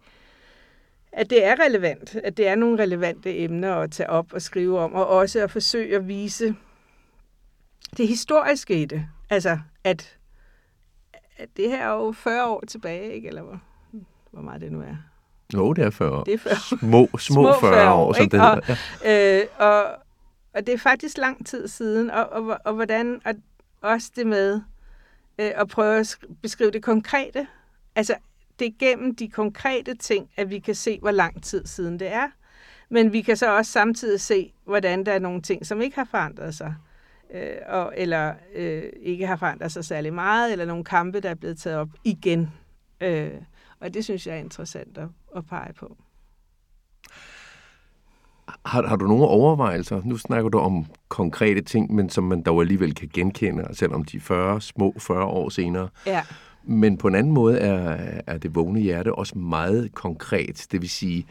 [1.16, 4.78] at det er relevant, at det er nogle relevante emner at tage op og skrive
[4.78, 6.54] om, og også at forsøge at vise
[7.96, 9.06] det historiske i det.
[9.30, 10.16] Altså, at,
[11.36, 13.28] at det her er jo 40 år tilbage, ikke?
[13.28, 13.60] Eller hvor,
[14.30, 14.96] hvor meget det nu er.
[15.54, 16.56] Jo, det er 40 Det er 40.
[16.56, 18.36] Små, små, små 40, 40 år, som ikke?
[18.36, 18.76] det hedder.
[19.04, 19.40] Ja.
[19.40, 19.84] Øh, og,
[20.54, 23.34] og det er faktisk lang tid siden, og, og, og hvordan, og
[23.80, 24.60] også det med
[25.38, 27.46] øh, at prøve at beskrive det konkrete.
[27.94, 28.14] Altså,
[28.58, 32.12] det er gennem de konkrete ting, at vi kan se, hvor lang tid siden det
[32.12, 32.28] er.
[32.88, 36.08] Men vi kan så også samtidig se, hvordan der er nogle ting, som ikke har
[36.10, 36.74] forandret sig.
[37.34, 41.34] Øh, og, eller øh, ikke har forandret sig særlig meget, eller nogle kampe, der er
[41.34, 42.50] blevet taget op igen.
[43.00, 43.30] Øh,
[43.80, 45.96] og det synes jeg er interessant at, at pege på.
[48.66, 50.00] Har, har du nogle overvejelser?
[50.04, 54.20] Nu snakker du om konkrete ting, men som man dog alligevel kan genkende, selvom de
[54.20, 55.88] 40, små 40 år senere.
[56.06, 56.22] Ja.
[56.66, 60.66] Men på en anden måde er, er det vågne hjerte også meget konkret.
[60.72, 61.26] Det vil sige,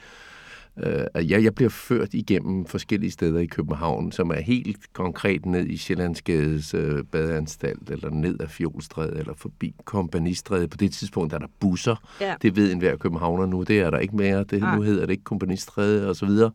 [0.77, 5.45] øh, at jeg, jeg bliver ført igennem forskellige steder i København, som er helt konkret
[5.45, 10.67] ned i Sjællandsgades øh, badeanstalt, eller ned ad Fjolstræde, eller forbi Kompanistræde.
[10.67, 11.95] På det tidspunkt er der busser.
[12.21, 12.35] Ja.
[12.41, 13.63] Det ved enhver københavner nu.
[13.63, 14.43] Det er der ikke mere.
[14.43, 16.51] Det, nu hedder det ikke Kompanistræde, og så videre.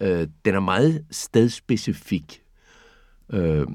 [0.00, 2.42] Øh, den er meget stedspecifik.
[3.32, 3.66] Øh,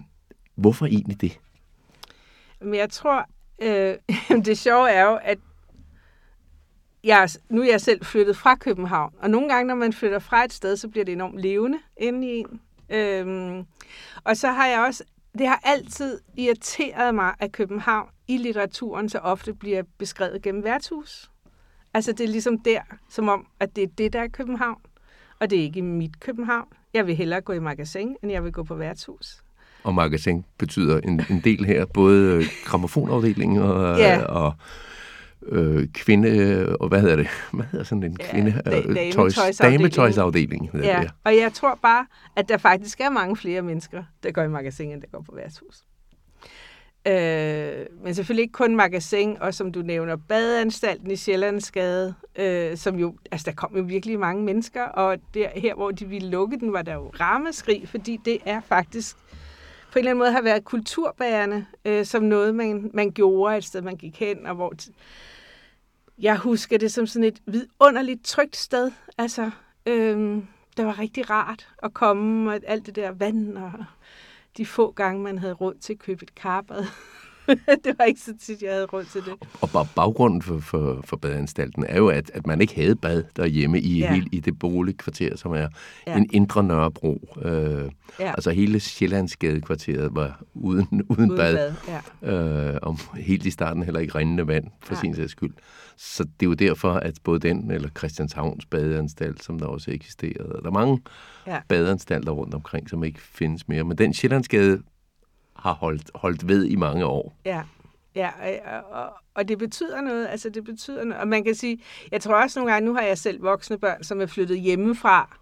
[0.56, 1.39] hvorfor egentlig det?
[2.62, 3.25] Men jeg tror,
[3.62, 3.95] øh,
[4.45, 5.39] det sjove er jo, at
[7.04, 10.43] jeg, nu er jeg selv flyttet fra København, og nogle gange, når man flytter fra
[10.45, 12.62] et sted, så bliver det enormt levende inde i en.
[12.89, 13.65] Øhm,
[14.24, 15.04] og så har jeg også,
[15.38, 21.32] det har altid irriteret mig, at København i litteraturen så ofte bliver beskrevet gennem værtshus.
[21.93, 24.82] Altså det er ligesom der, som om, at det er det, der er København,
[25.39, 26.67] og det er ikke mit København.
[26.93, 29.43] Jeg vil hellere gå i magasin, end jeg vil gå på værtshus
[29.84, 34.22] og magasin betyder en, en del her, både gramofonafdelingen og, ja.
[34.24, 34.54] og
[35.48, 37.28] øh, kvinde, og hvad hedder det?
[37.54, 38.62] Hvad hedder sådan en kvinde?
[38.65, 40.70] Ja, øh, tøjs, dametøjsafdeling.
[40.74, 41.12] Hedder ja, det.
[41.24, 44.92] og jeg tror bare, at der faktisk er mange flere mennesker, der går i magasin,
[44.92, 45.84] end der går på værtshus.
[47.08, 52.96] Øh, men selvfølgelig ikke kun magasin, og som du nævner, badeanstalten i Sjællandsgade, øh, som
[52.96, 56.60] jo, altså der kom jo virkelig mange mennesker, og der, her hvor de ville lukke
[56.60, 59.18] den, var der jo rammeskrig, fordi det er faktisk
[59.91, 63.63] på en eller anden måde har været kulturbærende, øh, som noget, man, man gjorde et
[63.63, 64.73] sted, man gik hen, og hvor
[66.19, 68.91] jeg husker det som sådan et vidunderligt trygt sted.
[69.17, 69.52] Altså,
[69.86, 70.38] øh,
[70.78, 73.71] det var rigtig rart at komme, og alt det der vand, og
[74.58, 76.86] de få gange, man havde råd til at købe et karbad.
[77.84, 79.34] det var ikke så tit, jeg havde råd til det.
[79.62, 83.80] Og baggrunden for, for, for badeanstalten er jo, at, at man ikke havde bad derhjemme
[83.80, 84.14] i, ja.
[84.14, 85.68] hele, i det boligkvarter, som er
[86.08, 86.18] ja.
[86.18, 87.36] en indre Nørrebro.
[87.42, 88.30] Øh, ja.
[88.30, 91.56] Altså hele Sjællandsgadekvarteret var uden, uden, uden bad.
[91.56, 91.74] bad
[92.24, 92.72] ja.
[92.72, 95.00] øh, og helt i starten heller ikke rindende vand, for ja.
[95.00, 95.54] sin sags skyld.
[95.98, 100.60] Så det er jo derfor, at både den eller Christianshavns badeanstalt, som der også eksisterede,
[100.62, 101.02] der er mange
[101.48, 101.60] ja.
[101.68, 103.84] badeanstalter rundt omkring, som ikke findes mere.
[103.84, 104.82] Men den Sjællandsgade
[105.62, 107.34] har holdt, holdt ved i mange år.
[107.45, 107.63] Ja,
[108.15, 108.30] ja
[108.65, 110.28] og, og, og det betyder noget.
[110.28, 111.22] Altså, det betyder noget.
[111.22, 114.04] Og man kan sige, jeg tror også nogle gange, nu har jeg selv voksne børn,
[114.04, 115.38] som er flyttet hjemmefra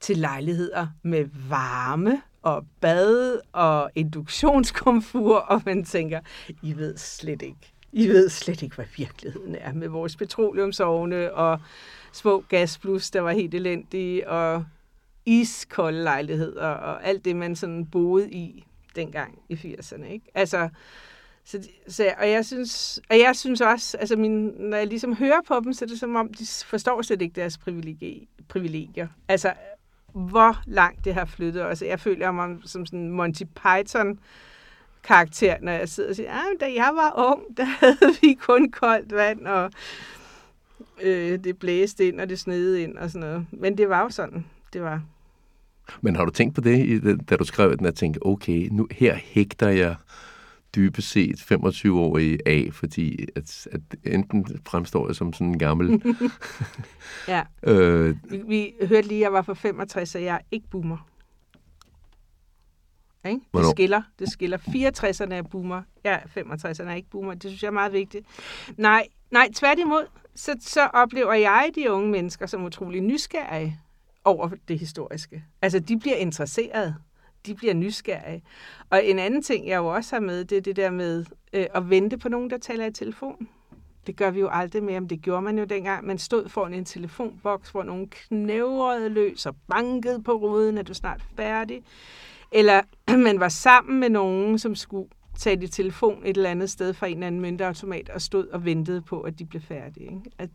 [0.00, 6.20] til lejligheder med varme og bad og induktionskomfur, og man tænker,
[6.62, 11.60] I ved slet ikke, I ved slet ikke, hvad virkeligheden er med vores petroleumsovne og
[12.12, 14.64] små gasblus, der var helt elendige, og
[15.26, 18.64] iskolde lejligheder og alt det, man sådan boede i
[18.96, 20.04] dengang i 80'erne.
[20.04, 20.26] Ikke?
[20.34, 20.68] Altså,
[21.44, 25.40] så, så, og, jeg synes, og jeg synes også, altså min, når jeg ligesom hører
[25.48, 27.58] på dem, så er det som om, de forstår slet ikke deres
[28.48, 29.08] privilegier.
[29.28, 29.52] Altså,
[30.12, 31.82] hvor langt det har flyttet os.
[31.82, 34.18] Jeg føler mig som sådan Monty Python
[35.02, 38.70] karakter, når jeg sidder og siger, at da jeg var ung, der havde vi kun
[38.70, 39.70] koldt vand, og
[41.02, 43.46] øh, det blæste ind, og det snede ind, og sådan noget.
[43.50, 45.02] Men det var jo sådan, det var.
[46.00, 49.14] Men har du tænkt på det, da du skrev den, at tænke, okay, nu her
[49.14, 49.96] hægter jeg
[50.76, 55.58] dybest set 25 år i af, fordi at, at enten fremstår jeg som sådan en
[55.58, 56.02] gammel...
[57.28, 57.42] ja.
[57.72, 61.08] øh, vi, vi hørte lige, at jeg var for 65, så jeg er ikke boomer.
[63.28, 63.40] Ikke?
[63.54, 64.02] Det skiller.
[64.18, 64.58] Det skiller.
[64.58, 65.82] 64'erne er boomer.
[66.04, 67.34] Ja, 65'erne er ikke boomer.
[67.34, 68.26] Det synes jeg er meget vigtigt.
[68.76, 73.80] Nej, nej tværtimod, så, så oplever jeg de unge mennesker som utrolig nysgerrige
[74.26, 75.44] over det historiske.
[75.62, 76.96] Altså, de bliver interesseret.
[77.46, 78.42] De bliver nysgerrige.
[78.90, 81.66] Og en anden ting, jeg jo også har med, det er det der med øh,
[81.74, 83.48] at vente på nogen, der taler i telefon.
[84.06, 86.06] Det gør vi jo aldrig mere, men det gjorde man jo dengang.
[86.06, 90.94] Man stod foran en telefonboks, hvor nogen knævrede løs og bankede på ruden, at du
[90.94, 91.82] snart er færdig.
[92.52, 92.82] Eller
[93.26, 95.08] man var sammen med nogen, som skulle
[95.38, 98.64] tage i telefon et eller andet sted fra en eller anden mønteautomat og stod og
[98.64, 100.04] ventede på, at de blev færdige.
[100.04, 100.30] Ikke?
[100.38, 100.50] At,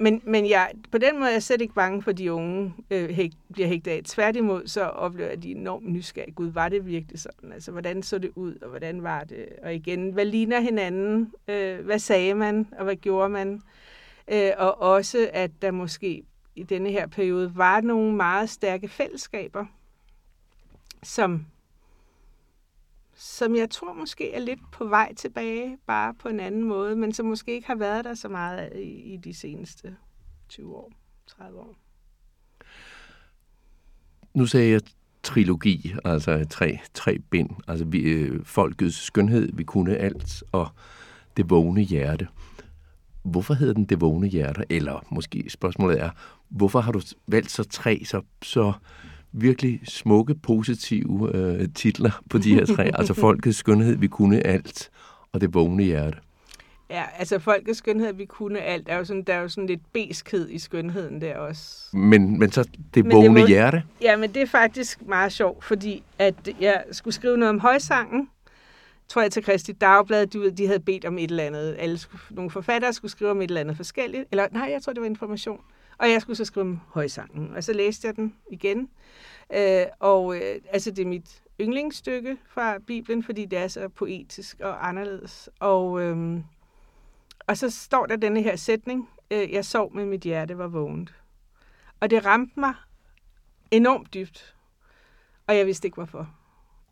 [0.00, 2.74] men, men jeg, på den måde er jeg slet ikke bange for, at de unge
[2.90, 4.02] øh, hæg, bliver hægtet af.
[4.04, 6.34] Tværtimod så oplever jeg, at de er enormt nysgerrige.
[6.34, 7.52] Gud, var det virkelig sådan?
[7.52, 9.46] Altså, hvordan så det ud, og hvordan var det?
[9.62, 11.32] Og igen, hvad ligner hinanden?
[11.48, 13.60] Øh, hvad sagde man, og hvad gjorde man?
[14.32, 16.22] Øh, og også, at der måske
[16.56, 19.66] i denne her periode var nogle meget stærke fællesskaber,
[21.02, 21.46] som
[23.16, 27.12] som jeg tror måske er lidt på vej tilbage, bare på en anden måde, men
[27.12, 29.96] som måske ikke har været der så meget i, i de seneste
[30.48, 30.92] 20 år,
[31.26, 31.76] 30 år.
[34.34, 34.80] Nu sagde jeg
[35.22, 40.68] trilogi, altså tre, tre bind, altså vi, øh, folkets skønhed, vi kunne alt, og
[41.36, 42.28] det vågne hjerte.
[43.22, 44.64] Hvorfor hedder den det vågne hjerte?
[44.70, 46.10] Eller måske spørgsmålet er,
[46.48, 48.72] hvorfor har du valgt så tre så, så
[49.36, 52.84] virkelig smukke, positive øh, titler på de her tre.
[52.98, 54.90] altså Folkets skønhed, vi kunne alt,
[55.32, 56.18] og det vågne hjerte.
[56.90, 59.92] Ja, altså folkets skønhed, vi kunne alt, er jo sådan, der er jo sådan lidt
[59.92, 61.96] beskhed i skønheden der også.
[61.96, 63.82] Men, men så det men vågne det må, hjerte?
[64.00, 68.28] Ja, men det er faktisk meget sjovt, fordi at jeg skulle skrive noget om højsangen,
[69.08, 71.76] tror jeg til Kristi Dagblad, de, de havde bedt om et eller andet.
[71.78, 71.98] Alle,
[72.30, 74.24] nogle forfattere skulle skrive om et eller andet forskelligt.
[74.30, 75.60] Eller nej, jeg tror, det var information.
[75.98, 77.54] Og jeg skulle så skrive højsangen.
[77.54, 78.88] Og så læste jeg den igen.
[79.54, 84.60] Øh, og øh, altså, det er mit yndlingsstykke fra Bibelen, fordi det er så poetisk
[84.60, 85.50] og anderledes.
[85.60, 86.40] Og, øh,
[87.46, 91.14] og så står der denne her sætning, øh, jeg sov, men mit hjerte var vågent.
[92.00, 92.74] Og det ramte mig
[93.70, 94.56] enormt dybt,
[95.46, 96.30] og jeg vidste ikke hvorfor.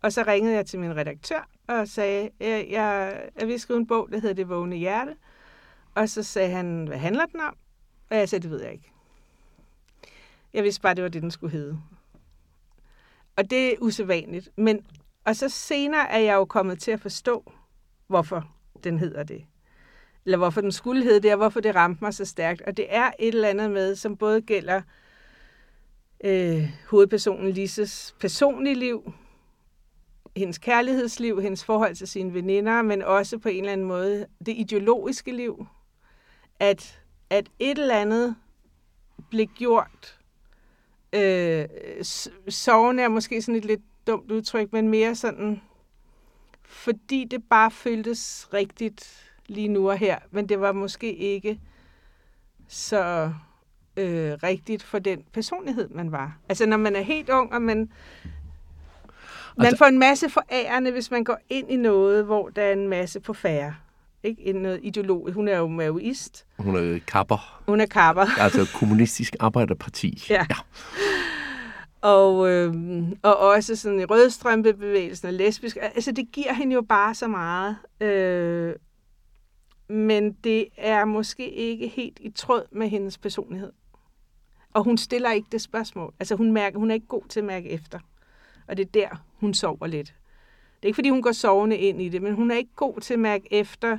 [0.02, 3.86] Og så ringede jeg til min redaktør og sagde, jeg, jeg, jeg vil skrive en
[3.86, 5.16] bog, der hedder Det vågne hjerte.
[5.94, 7.56] Og så sagde han, hvad handler den om?
[8.10, 8.93] Og jeg sagde, det ved jeg ikke.
[10.54, 11.80] Jeg vidste bare, det var det, den skulle hedde.
[13.36, 14.48] Og det er usædvanligt.
[14.56, 14.86] Men,
[15.24, 17.52] og så senere er jeg jo kommet til at forstå,
[18.06, 19.44] hvorfor den hedder det.
[20.24, 22.62] Eller hvorfor den skulle hedde det, og hvorfor det ramte mig så stærkt.
[22.62, 24.82] Og det er et eller andet med, som både gælder
[26.24, 29.12] øh, hovedpersonen Lises personlige liv,
[30.36, 34.54] hendes kærlighedsliv, hendes forhold til sine veninder, men også på en eller anden måde det
[34.56, 35.66] ideologiske liv.
[36.60, 38.36] At, at et eller andet
[39.30, 40.18] blev gjort
[41.14, 41.64] øh,
[42.48, 45.60] sovende er måske sådan et lidt dumt udtryk, men mere sådan,
[46.62, 51.60] fordi det bare føltes rigtigt lige nu og her, men det var måske ikke
[52.68, 53.32] så
[53.96, 56.38] øh, rigtigt for den personlighed, man var.
[56.48, 57.90] Altså, når man er helt ung, og man,
[59.56, 62.72] man altså, får en masse forærende, hvis man går ind i noget, hvor der er
[62.72, 63.74] en masse på færre.
[64.24, 64.42] Ikke?
[64.42, 65.32] En noget ideolog.
[65.32, 66.46] Hun er jo maoist.
[66.58, 67.62] Hun er kapper.
[67.66, 68.38] Hun er kapper.
[68.44, 70.26] altså kommunistisk arbejderparti.
[70.30, 70.46] Ja.
[70.50, 70.56] ja.
[72.00, 72.74] Og, øh,
[73.22, 75.76] og også sådan i rødstrømpebevægelsen og lesbisk.
[75.80, 77.76] Altså, det giver hende jo bare så meget.
[78.00, 78.74] Øh,
[79.88, 83.72] men det er måske ikke helt i tråd med hendes personlighed.
[84.74, 86.14] Og hun stiller ikke det spørgsmål.
[86.20, 87.98] Altså, hun, mærker, hun er ikke god til at mærke efter.
[88.68, 90.14] Og det er der, hun sover lidt.
[90.84, 93.00] Det er ikke, fordi hun går sovende ind i det, men hun er ikke god
[93.00, 93.98] til at mærke efter,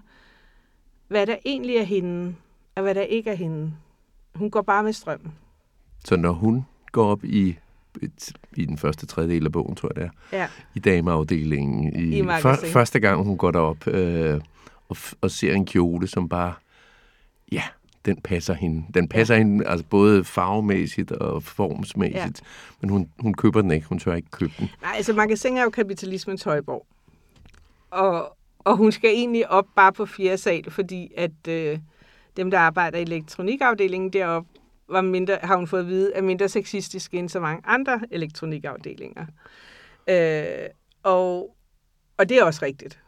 [1.07, 2.35] hvad der egentlig er hende,
[2.75, 3.73] og hvad der ikke er hende.
[4.35, 5.33] Hun går bare med strømmen.
[6.03, 7.55] Så når hun går op i
[8.55, 10.47] i den første tredjedel af bogen, tror jeg det er, ja.
[10.75, 11.95] i dameafdelingen.
[11.95, 14.41] I, I for, første gang, hun går derop øh,
[14.89, 16.53] og, og ser en kjole, som bare,
[17.51, 17.63] ja,
[18.05, 18.83] den passer hende.
[18.93, 19.37] Den passer ja.
[19.37, 22.45] hende altså både farvemæssigt og formsmæssigt, ja.
[22.81, 23.87] men hun, hun køber den ikke.
[23.87, 24.69] Hun tør ikke købe den.
[24.81, 26.85] Nej, altså Magasin er jo kapitalismens højborg.
[27.91, 31.79] Og, og hun skal egentlig op bare på fjerde sal, fordi at øh,
[32.37, 34.49] dem, der arbejder i elektronikafdelingen deroppe,
[34.89, 39.25] var mindre, har hun fået at vide, er mindre sexistiske end så mange andre elektronikafdelinger.
[40.09, 40.69] Øh,
[41.03, 41.55] og,
[42.17, 42.99] og det er også rigtigt.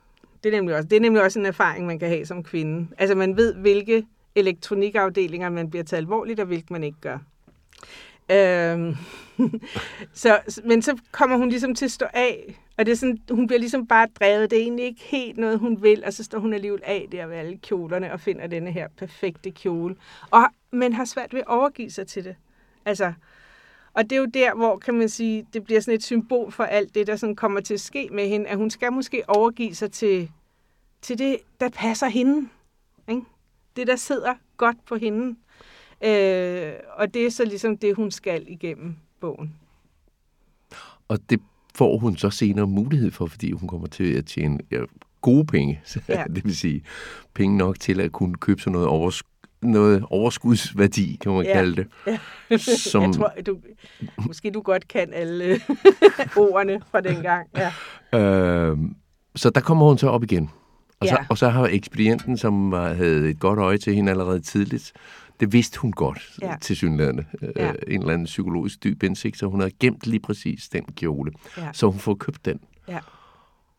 [0.43, 2.87] Det er, nemlig også, det er nemlig også en erfaring, man kan have som kvinde.
[2.97, 4.05] Altså man ved, hvilke
[4.37, 7.17] elektronikafdelinger man bliver taget alvorligt, og hvilket man ikke gør.
[8.31, 8.95] Øhm,
[10.13, 13.47] så, men så kommer hun ligesom til at stå af, og det er sådan, hun
[13.47, 14.51] bliver ligesom bare drevet.
[14.51, 17.25] Det er egentlig ikke helt noget, hun vil, og så står hun alligevel af der
[17.25, 19.95] ved alle kjolerne og finder denne her perfekte kjole.
[20.31, 22.35] Og, men har svært ved at overgive sig til det.
[22.85, 23.13] Altså,
[23.93, 26.63] og det er jo der, hvor kan man sige, det bliver sådan et symbol for
[26.63, 29.75] alt det, der sådan kommer til at ske med hende, at hun skal måske overgive
[29.75, 30.31] sig til,
[31.01, 32.49] til det, der passer hende.
[33.09, 33.21] Ikke?
[33.77, 35.35] Det, der sidder godt på hende.
[36.03, 39.55] Øh, og det er så ligesom det, hun skal igennem bogen.
[41.07, 41.39] Og det
[41.75, 44.77] får hun så senere mulighed for, fordi hun kommer til at tjene ja,
[45.21, 45.81] gode penge.
[46.09, 46.23] Ja.
[46.35, 46.83] det vil sige
[47.33, 51.53] penge nok til at kunne købe sådan noget overskud noget overskudsværdi, kan man ja.
[51.53, 51.87] kalde det.
[52.07, 52.57] Ja.
[52.57, 53.03] Som...
[53.03, 53.57] Jeg tror, du,
[54.27, 55.61] måske du godt kan alle
[56.37, 57.49] ordene fra dengang.
[57.57, 57.71] Ja.
[58.19, 58.77] Øh,
[59.35, 60.49] så der kommer hun så op igen.
[60.99, 61.11] Og, ja.
[61.11, 64.93] så, og så har ekspedienten, som havde et godt øje til hende allerede tidligt,
[65.39, 66.55] det vidste hun godt ja.
[66.61, 67.25] til synlædende.
[67.41, 67.71] Øh, ja.
[67.87, 71.31] En eller anden psykologisk dyb indsigt, så hun havde gemt lige præcis den kjole.
[71.57, 71.73] Ja.
[71.73, 72.59] Så hun får købt den.
[72.87, 72.99] Ja.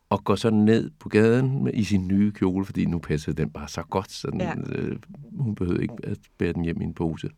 [0.09, 3.49] Og går så ned på gaden med, i sin nye kjole, fordi nu passer den
[3.49, 4.53] bare så godt, så den, ja.
[4.69, 4.99] øh,
[5.37, 7.29] hun behøvede ikke at bære den hjem i en pose.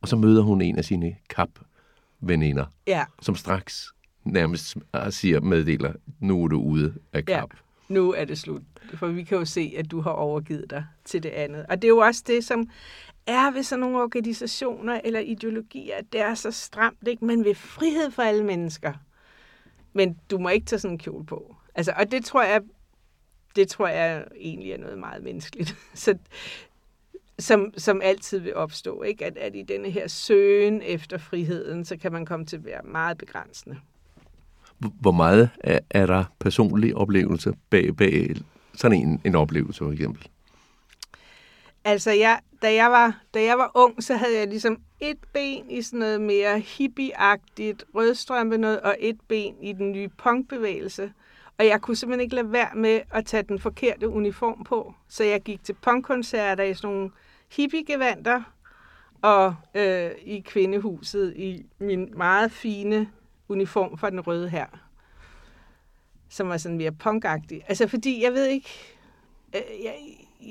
[0.00, 3.04] Og så møder hun en af sine kap-veninder, ja.
[3.22, 3.86] som straks
[4.24, 4.76] nærmest
[5.10, 7.54] siger, meddeler, nu er du ude af kap.
[7.54, 8.62] Ja nu er det slut.
[8.94, 11.66] For vi kan jo se, at du har overgivet dig til det andet.
[11.68, 12.70] Og det er jo også det, som
[13.26, 17.24] er ved sådan nogle organisationer eller ideologier, at det er så stramt, ikke?
[17.24, 18.92] Man vil frihed for alle mennesker.
[19.92, 21.56] Men du må ikke tage sådan en kjole på.
[21.74, 22.60] Altså, og det tror jeg,
[23.56, 25.76] det tror jeg egentlig er noget meget menneskeligt.
[25.94, 26.18] Så,
[27.38, 29.24] som, som altid vil opstå, ikke?
[29.24, 32.82] At, at i denne her søgen efter friheden, så kan man komme til at være
[32.84, 33.76] meget begrænsende
[34.78, 38.36] hvor meget er, er der personlige oplevelser bag, bag
[38.74, 40.28] sådan en, en oplevelse for eksempel?
[41.84, 45.70] Altså, jeg, da, jeg var, da jeg var ung, så havde jeg ligesom et ben
[45.70, 51.12] i sådan noget mere hippieagtigt rødstrømpe noget, og et ben i den nye punkbevægelse.
[51.58, 54.94] Og jeg kunne simpelthen ikke lade være med at tage den forkerte uniform på.
[55.08, 57.10] Så jeg gik til punkkoncerter i sådan nogle
[57.56, 58.42] hippiegevanter,
[59.22, 63.08] og øh, i kvindehuset i min meget fine
[63.48, 64.66] uniform fra den røde her,
[66.28, 67.64] som var sådan mere punkagtig.
[67.68, 68.70] Altså, fordi jeg ved ikke,
[69.54, 69.94] øh, jeg,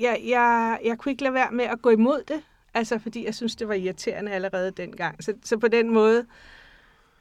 [0.00, 2.42] jeg, jeg, jeg kunne ikke lade være med at gå imod det,
[2.74, 5.24] altså, fordi jeg synes, det var irriterende allerede dengang.
[5.24, 6.26] Så, så på den måde,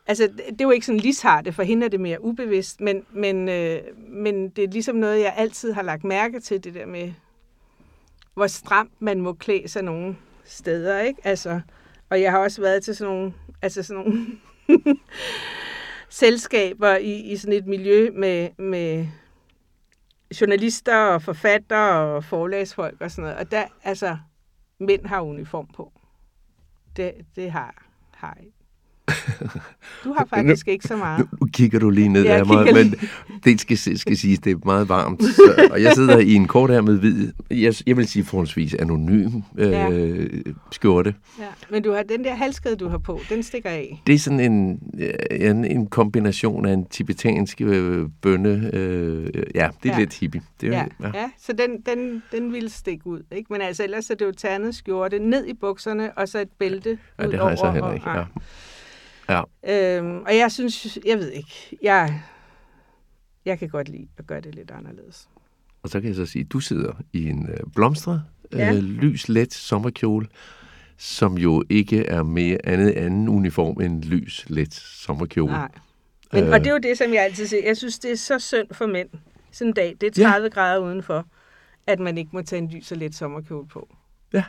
[0.07, 3.81] altså, det var ikke sådan lisharte, for hende er det mere ubevidst, men, men, øh,
[3.97, 7.13] men det er ligesom noget, jeg altid har lagt mærke til, det der med,
[8.33, 11.19] hvor stramt man må klæde sig nogle steder, ikke?
[11.23, 11.61] Altså,
[12.09, 14.27] og jeg har også været til sådan nogle, altså sådan nogle
[16.09, 19.07] selskaber i, i sådan et miljø med, med
[20.41, 23.37] journalister og forfattere og forlagsfolk og sådan noget.
[23.37, 24.17] Og der, altså,
[24.79, 25.91] mænd har uniform på.
[26.97, 28.37] Det, det har, har
[30.03, 31.27] du har faktisk ikke så meget.
[31.41, 32.95] Nu, kigger du lige ned af mig, men
[33.43, 35.23] det skal, skal siges, det er meget varmt.
[35.23, 38.73] Så, og jeg sidder i en kort her med hvid, jeg, jeg vil sige forholdsvis
[38.73, 40.07] anonym øh, ja.
[40.71, 41.15] skjorte.
[41.39, 41.45] Ja.
[41.69, 44.01] Men du har den der halskæde, du har på, den stikker af.
[44.07, 44.79] Det er sådan en,
[45.31, 48.69] en, en kombination af en tibetansk øh, bønne.
[48.73, 49.99] Øh, ja, det er ja.
[49.99, 50.41] lidt hippie.
[50.61, 50.85] Det er, ja.
[51.03, 51.19] Ja.
[51.19, 53.21] ja, så den, den, den vil stikke ud.
[53.31, 53.53] Ikke?
[53.53, 56.97] Men altså, ellers er det jo ternet skjorte ned i bukserne, og så et bælte
[57.19, 58.09] ja, ud det har jeg så heller ikke.
[58.09, 58.23] Ja.
[59.29, 59.41] Ja.
[59.67, 62.21] Øhm, og jeg synes, jeg ved ikke, jeg,
[63.45, 65.29] jeg kan godt lide at gøre det lidt anderledes.
[65.83, 68.73] Og så kan jeg så sige, at du sidder i en øh, blomstret, ja.
[68.73, 70.27] øh, lys, let sommerkjole,
[70.97, 75.51] som jo ikke er mere andet anden uniform end lys, let sommerkjole.
[75.51, 75.69] Nej.
[76.33, 77.65] Men, øh, og det er jo det, som jeg altid siger.
[77.65, 79.09] Jeg synes, det er så synd for mænd.
[79.51, 80.49] Sådan en dag, det er 30 ja.
[80.49, 81.25] grader udenfor,
[81.87, 83.95] at man ikke må tage en lys og let sommerkjole på.
[84.33, 84.43] Ja.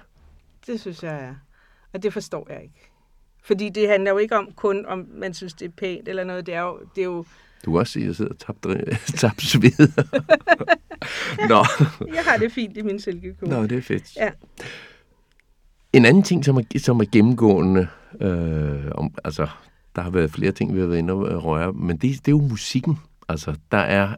[0.66, 1.34] Det synes jeg er.
[1.92, 2.90] Og det forstår jeg ikke.
[3.46, 6.46] Fordi det handler jo ikke om kun, om man synes, det er pænt eller noget.
[6.46, 6.78] Det er jo...
[6.94, 7.24] Det er jo
[7.64, 8.66] du kan også sige, at jeg sidder og tabt,
[9.20, 9.88] tabt sved.
[11.48, 11.64] Nå.
[12.14, 13.52] jeg har det fint i min silkekjole.
[13.52, 14.16] Nå, det er fedt.
[14.16, 14.30] Ja.
[15.92, 17.88] En anden ting, som er, som er gennemgående,
[18.20, 19.46] øh, om, altså,
[19.96, 22.32] der har været flere ting, vi har været inde og røre, men det, det er
[22.32, 22.98] jo musikken.
[23.28, 24.14] Altså, der er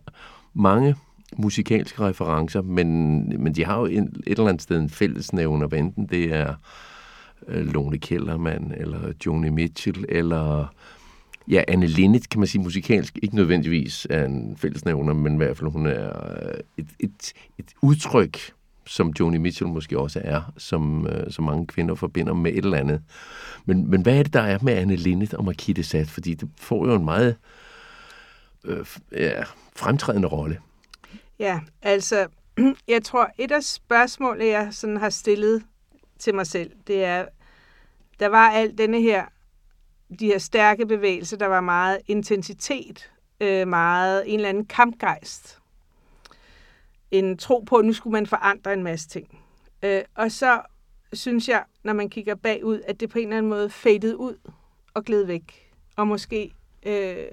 [0.54, 0.96] mange
[1.36, 5.78] musikalske referencer, men, men de har jo en, et eller andet sted en fællesnævner, hvad
[5.78, 6.54] enten det er
[7.48, 10.74] Øh, Lone Kellermann, eller Joni Mitchell, eller
[11.48, 15.56] ja, Anne Linnet, kan man sige musikalsk, ikke nødvendigvis er en fællesnævner, men i hvert
[15.56, 18.38] fald hun er øh, et, et, et udtryk,
[18.86, 22.78] som Joni Mitchell måske også er, som, øh, som mange kvinder forbinder med et eller
[22.78, 23.02] andet.
[23.64, 26.10] Men, men hvad er det, der er med Anne Linnet og Marquis Sat?
[26.10, 27.36] Fordi det får jo en meget
[28.64, 29.42] øh, ja,
[29.76, 30.58] fremtrædende rolle.
[31.38, 32.26] Ja, altså,
[32.88, 35.62] jeg tror, et af spørgsmålene, jeg sådan har stillet
[36.18, 37.26] til mig selv, det er,
[38.20, 39.26] der var alt denne her,
[40.20, 43.10] de her stærke bevægelser, der var meget intensitet,
[43.40, 45.58] øh, meget en eller anden kampgejst.
[47.10, 49.44] En tro på, at nu skulle man forandre en masse ting.
[49.82, 50.62] Øh, og så
[51.12, 54.36] synes jeg, når man kigger bagud, at det på en eller anden måde faded ud
[54.94, 55.72] og gled væk.
[55.96, 56.52] Og måske
[56.86, 57.26] øh,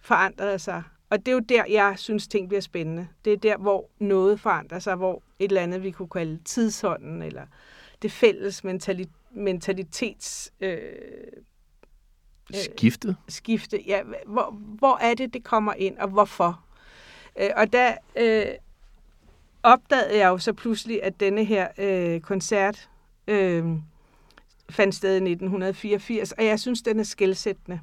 [0.00, 0.82] forandrede sig.
[1.10, 3.08] Og det er jo der, jeg synes, ting bliver spændende.
[3.24, 7.22] Det er der, hvor noget forandrer sig, hvor et eller andet, vi kunne kalde tidsånden,
[7.22, 7.46] eller
[8.02, 10.52] det fælles mentali- mentalitets...
[10.60, 10.78] Øh,
[12.52, 13.16] Skifte?
[13.28, 13.82] skifte.
[13.86, 16.64] Ja, hvor, hvor er det, det kommer ind, og hvorfor?
[17.40, 18.46] Øh, og der øh,
[19.62, 22.90] opdagede jeg jo så pludselig, at denne her øh, koncert
[23.28, 23.64] øh,
[24.70, 27.80] fandt sted i 1984, og jeg synes, den er skældsættende.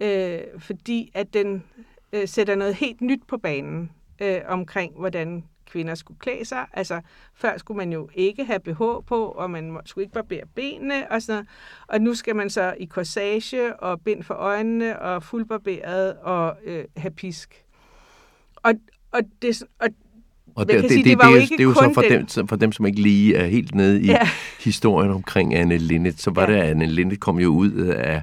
[0.00, 1.64] Øh, fordi at den
[2.12, 6.66] øh, sætter noget helt nyt på banen øh, omkring, hvordan kvinder skulle klæde sig.
[6.72, 7.00] Altså,
[7.34, 11.22] før skulle man jo ikke have BH på, og man skulle ikke barbere benene og
[11.22, 11.48] sådan noget.
[11.86, 16.84] Og nu skal man så i corsage og bind for øjnene og fuldbarberet og øh,
[16.96, 17.64] have pisk.
[18.56, 18.72] Og,
[19.12, 19.88] og det, og
[20.54, 22.56] og det, det, sige, det, det, det, det, det er jo så for dem, for
[22.56, 24.28] dem, som ikke lige er helt nede i ja.
[24.60, 26.52] historien omkring Anne Linnet, så var ja.
[26.52, 28.22] det, at Anne Linnet kom jo ud af,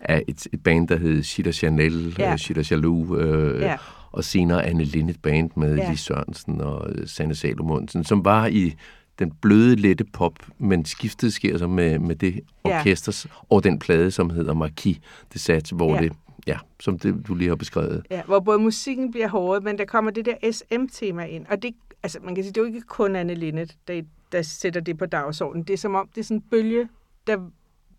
[0.00, 2.36] af et, et band, der hed Chita Chanel, ja.
[2.36, 3.76] Chita Chalou, øh, ja
[4.14, 5.90] og senere Anne Linnet Band med ja.
[5.90, 8.74] Lis Sørensen og øh, Sanne Salomonsen, som var i
[9.18, 13.30] den bløde, lette pop, men skiftet sker så med, med det orkesters ja.
[13.50, 14.98] og den plade, som hedder Marquis
[15.32, 16.00] de Sat, hvor ja.
[16.00, 16.12] det
[16.46, 18.06] Ja, som det, du lige har beskrevet.
[18.10, 21.46] Ja, hvor både musikken bliver hårdt, men der kommer det der SM-tema ind.
[21.46, 24.02] Og det, altså, man kan sige, det er jo ikke kun Anne Linnet, der,
[24.32, 25.66] der sætter det på dagsordenen.
[25.66, 26.88] Det er som om, det er sådan en bølge,
[27.26, 27.50] der,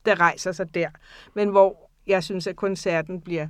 [0.05, 0.89] der rejser sig der.
[1.33, 3.47] Men hvor jeg synes, at koncerten bliver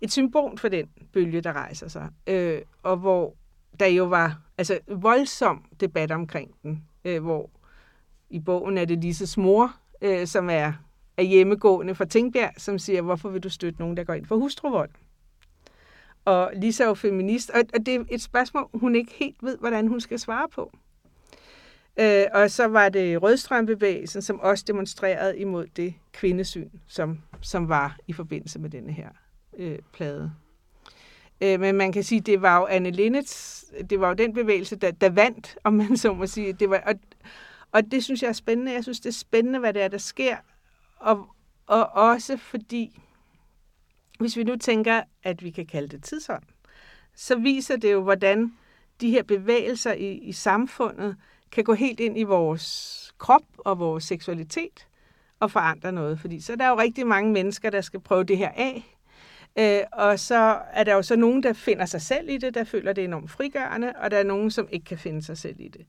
[0.00, 2.08] et symbol for den bølge, der rejser sig.
[2.26, 3.36] Øh, og hvor
[3.80, 7.50] der jo var altså voldsom debat omkring den, øh, hvor
[8.30, 10.72] i bogen er det Lises mor, øh, som er,
[11.16, 14.36] er hjemmegående fra Tingbjerg, som siger, hvorfor vil du støtte nogen, der går ind for
[14.36, 14.90] hustruvold?
[16.24, 19.58] Og Lisa er jo feminist, og, og det er et spørgsmål, hun ikke helt ved,
[19.58, 20.72] hvordan hun skal svare på.
[22.00, 27.96] Øh, og så var det Rødstrømbevægelsen, som også demonstrerede imod det kvindesyn, som, som var
[28.06, 29.08] i forbindelse med denne her
[29.56, 30.32] øh, plade.
[31.40, 34.76] Øh, men man kan sige, det var jo Anne Linnets, det var jo den bevægelse,
[34.76, 36.52] der, der vandt, om man så må sige.
[36.52, 36.94] Det var, og,
[37.72, 38.72] og det synes jeg er spændende.
[38.72, 40.36] Jeg synes, det er spændende, hvad det er, der sker.
[40.96, 41.26] Og,
[41.66, 43.00] og også fordi,
[44.18, 46.42] hvis vi nu tænker, at vi kan kalde det tidsånd,
[47.14, 48.52] så viser det jo, hvordan
[49.00, 51.16] de her bevægelser i, i samfundet
[51.52, 54.86] kan gå helt ind i vores krop og vores seksualitet
[55.40, 56.20] og forandre noget.
[56.20, 58.95] Fordi så er der jo rigtig mange mennesker, der skal prøve det her af,
[59.58, 62.64] Øh, og så er der jo så nogen, der finder sig selv i det, der
[62.64, 65.68] føler det enormt frigørende, og der er nogen, som ikke kan finde sig selv i
[65.68, 65.86] det.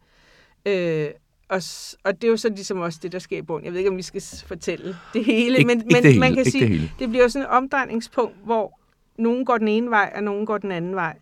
[0.65, 1.09] Øh,
[1.49, 1.61] og,
[2.03, 3.65] og det er jo så ligesom også det, der sker i bogen.
[3.65, 6.19] Jeg ved ikke, om vi skal fortælle det hele, ikke, men, ikke men det hele,
[6.19, 6.91] man kan sige, det, hele.
[6.99, 8.79] det bliver jo sådan et omdrejningspunkt, hvor
[9.17, 11.17] nogen går den ene vej, og nogen går den anden vej.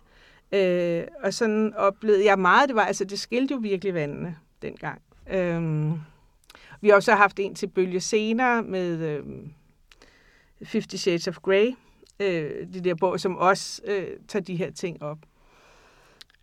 [0.52, 5.02] Øh, og sådan oplevede jeg meget, det var, altså det skilte jo virkelig vandene dengang.
[5.32, 5.92] Øh,
[6.82, 9.24] vi har også haft en til bølge senere med øh,
[10.64, 11.76] Fifty Shades of Grey,
[12.20, 15.18] øh, de der bog, som også øh, tager de her ting op.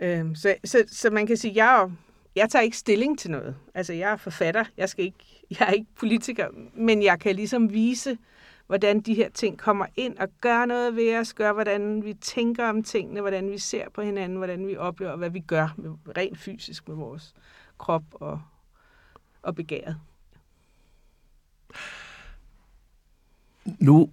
[0.01, 1.91] Øh, så, så, så man kan sige, jeg,
[2.37, 3.57] jeg tager ikke stilling til noget.
[3.75, 7.73] Altså, jeg er forfatter, jeg, skal ikke, jeg er ikke politiker, men jeg kan ligesom
[7.73, 8.19] vise,
[8.67, 12.69] hvordan de her ting kommer ind og gør noget ved os, gør, hvordan vi tænker
[12.69, 16.39] om tingene, hvordan vi ser på hinanden, hvordan vi oplever, hvad vi gør med, rent
[16.39, 17.35] fysisk med vores
[17.79, 18.43] krop og,
[19.43, 19.97] og begæret.
[23.79, 24.11] Nu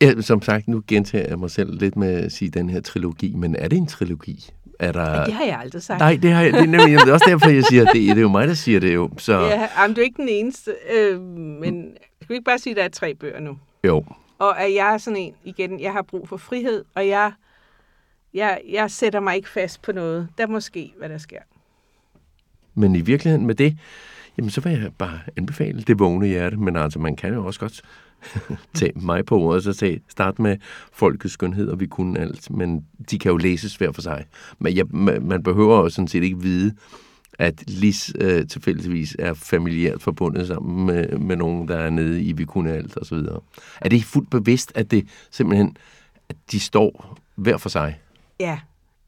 [0.00, 3.34] Ja, som sagt, nu gentager jeg mig selv lidt med at sige den her trilogi,
[3.34, 4.50] men er det en trilogi?
[4.78, 5.10] Er der...
[5.10, 5.98] Ja, det har jeg aldrig sagt.
[5.98, 8.10] Nej, det, har jeg, det er nemlig det er også derfor, jeg siger, det, det
[8.10, 9.10] er jo mig, der siger det jo.
[9.18, 9.40] Så...
[9.40, 12.76] Ja, men du er ikke den eneste, øh, men skal vi ikke bare sige, at
[12.76, 13.58] der er tre bøger nu?
[13.84, 14.04] Jo.
[14.38, 17.32] Og at jeg er sådan en, igen, jeg har brug for frihed, og jeg,
[18.34, 20.28] jeg, jeg sætter mig ikke fast på noget.
[20.38, 21.40] Der må ske, hvad der sker.
[22.74, 23.78] Men i virkeligheden med det,
[24.38, 27.60] jamen så vil jeg bare anbefale det vågne hjerte, men altså man kan jo også
[27.60, 27.82] godt
[28.74, 30.56] tage mig på ordet, så tage, start med
[30.92, 34.24] folkets skønhed, og vi kunne alt, men de kan jo læses hver for sig.
[34.58, 34.86] Men jeg,
[35.20, 36.74] man behøver jo sådan set ikke vide,
[37.38, 42.32] at Lis øh, tilfældigvis er familiært forbundet sammen med, med nogen, der er nede i
[42.32, 43.40] Vi kunne alt og så videre.
[43.80, 45.76] Er det fuldt bevidst, at det simpelthen,
[46.28, 48.00] at de står hver for sig?
[48.40, 48.60] Ja,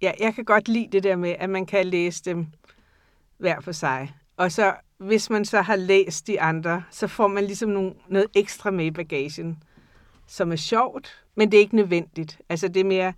[0.03, 2.47] ja jeg kan godt lide det der med, at man kan læse dem
[3.39, 4.15] hver for sig.
[4.37, 8.27] Og så hvis man så har læst de andre, så får man ligesom nogle, noget
[8.35, 9.63] ekstra med i bagagen,
[10.27, 12.39] som er sjovt, men det er ikke nødvendigt.
[12.49, 13.13] Altså det er mere,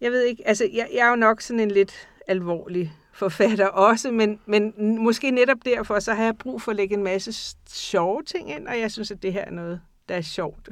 [0.00, 4.10] jeg ved ikke, altså jeg, jeg er jo nok sådan en lidt alvorlig forfatter også,
[4.10, 8.22] men, men måske netop derfor, så har jeg brug for at lægge en masse sjove
[8.22, 10.68] ting ind, og jeg synes, at det her er noget, der er sjovt.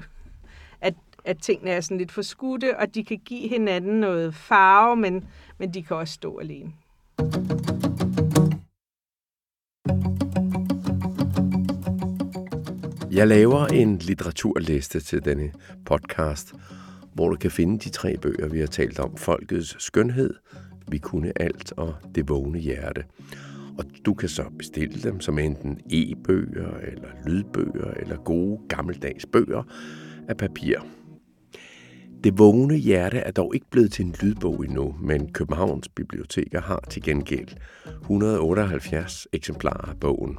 [0.80, 0.94] At,
[1.24, 5.28] at tingene er sådan lidt for skudte, og de kan give hinanden noget farve, men,
[5.58, 6.72] men de kan også stå alene.
[13.14, 15.52] Jeg laver en litteraturliste til denne
[15.86, 16.54] podcast,
[17.12, 19.16] hvor du kan finde de tre bøger, vi har talt om.
[19.16, 20.34] Folkets skønhed,
[20.88, 23.04] Vi kunne alt og Det vågne hjerte.
[23.78, 29.62] Og du kan så bestille dem som enten e-bøger, eller lydbøger, eller gode gammeldags bøger
[30.28, 30.78] af papir.
[32.24, 36.84] Det vågne hjerte er dog ikke blevet til en lydbog endnu, men Københavns Biblioteker har
[36.90, 37.48] til gengæld
[38.02, 40.38] 178 eksemplarer af bogen.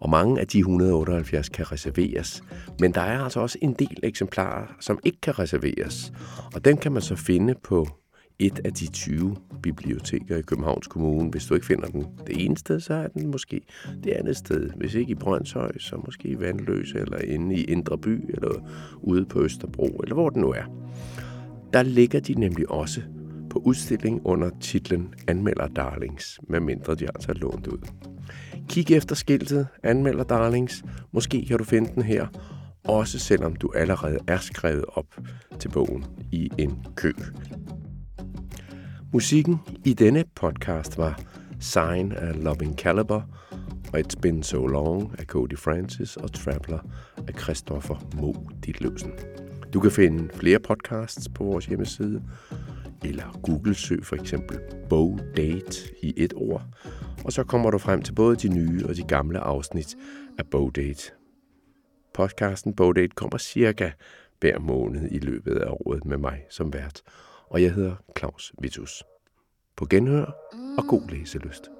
[0.00, 2.42] Og mange af de 178 kan reserveres,
[2.80, 6.12] men der er altså også en del eksemplarer, som ikke kan reserveres.
[6.54, 7.88] Og den kan man så finde på
[8.38, 11.30] et af de 20 biblioteker i Københavns Kommune.
[11.30, 13.60] Hvis du ikke finder den det ene sted, så er den måske
[14.04, 14.70] det andet sted.
[14.76, 18.50] Hvis ikke i Brøndshøj, så måske i Vandløse, eller inde i Indre By, eller
[19.02, 20.64] ude på Østerbro, eller hvor den nu er.
[21.72, 23.00] Der ligger de nemlig også
[23.50, 27.78] på udstilling under titlen Anmelder Darlings, medmindre de altså er lånt ud.
[28.70, 30.84] Kig efter skiltet Anmelder Darlings.
[31.12, 32.26] Måske kan du finde den her,
[32.84, 35.06] også selvom du allerede er skrevet op
[35.58, 37.12] til bogen i en kø.
[39.12, 41.20] Musikken i denne podcast var
[41.60, 43.22] Sign af Loving Caliber
[43.92, 46.78] og It's Been So Long af Cody Francis og Traveler
[47.28, 48.32] af Christoffer Mo
[48.66, 49.12] Ditlevsen.
[49.72, 52.22] Du kan finde flere podcasts på vores hjemmeside,
[53.04, 54.58] eller Google-søg for eksempel
[54.88, 56.62] Bow Date i et ord,
[57.24, 59.96] og så kommer du frem til både de nye og de gamle afsnit
[60.38, 61.12] af Bowdate.
[62.14, 63.90] Podcasten Bowdate kommer cirka
[64.40, 67.02] hver måned i løbet af året med mig som vært,
[67.48, 69.04] og jeg hedder Claus Vitus.
[69.76, 70.24] På genhør
[70.78, 71.79] og god læselyst.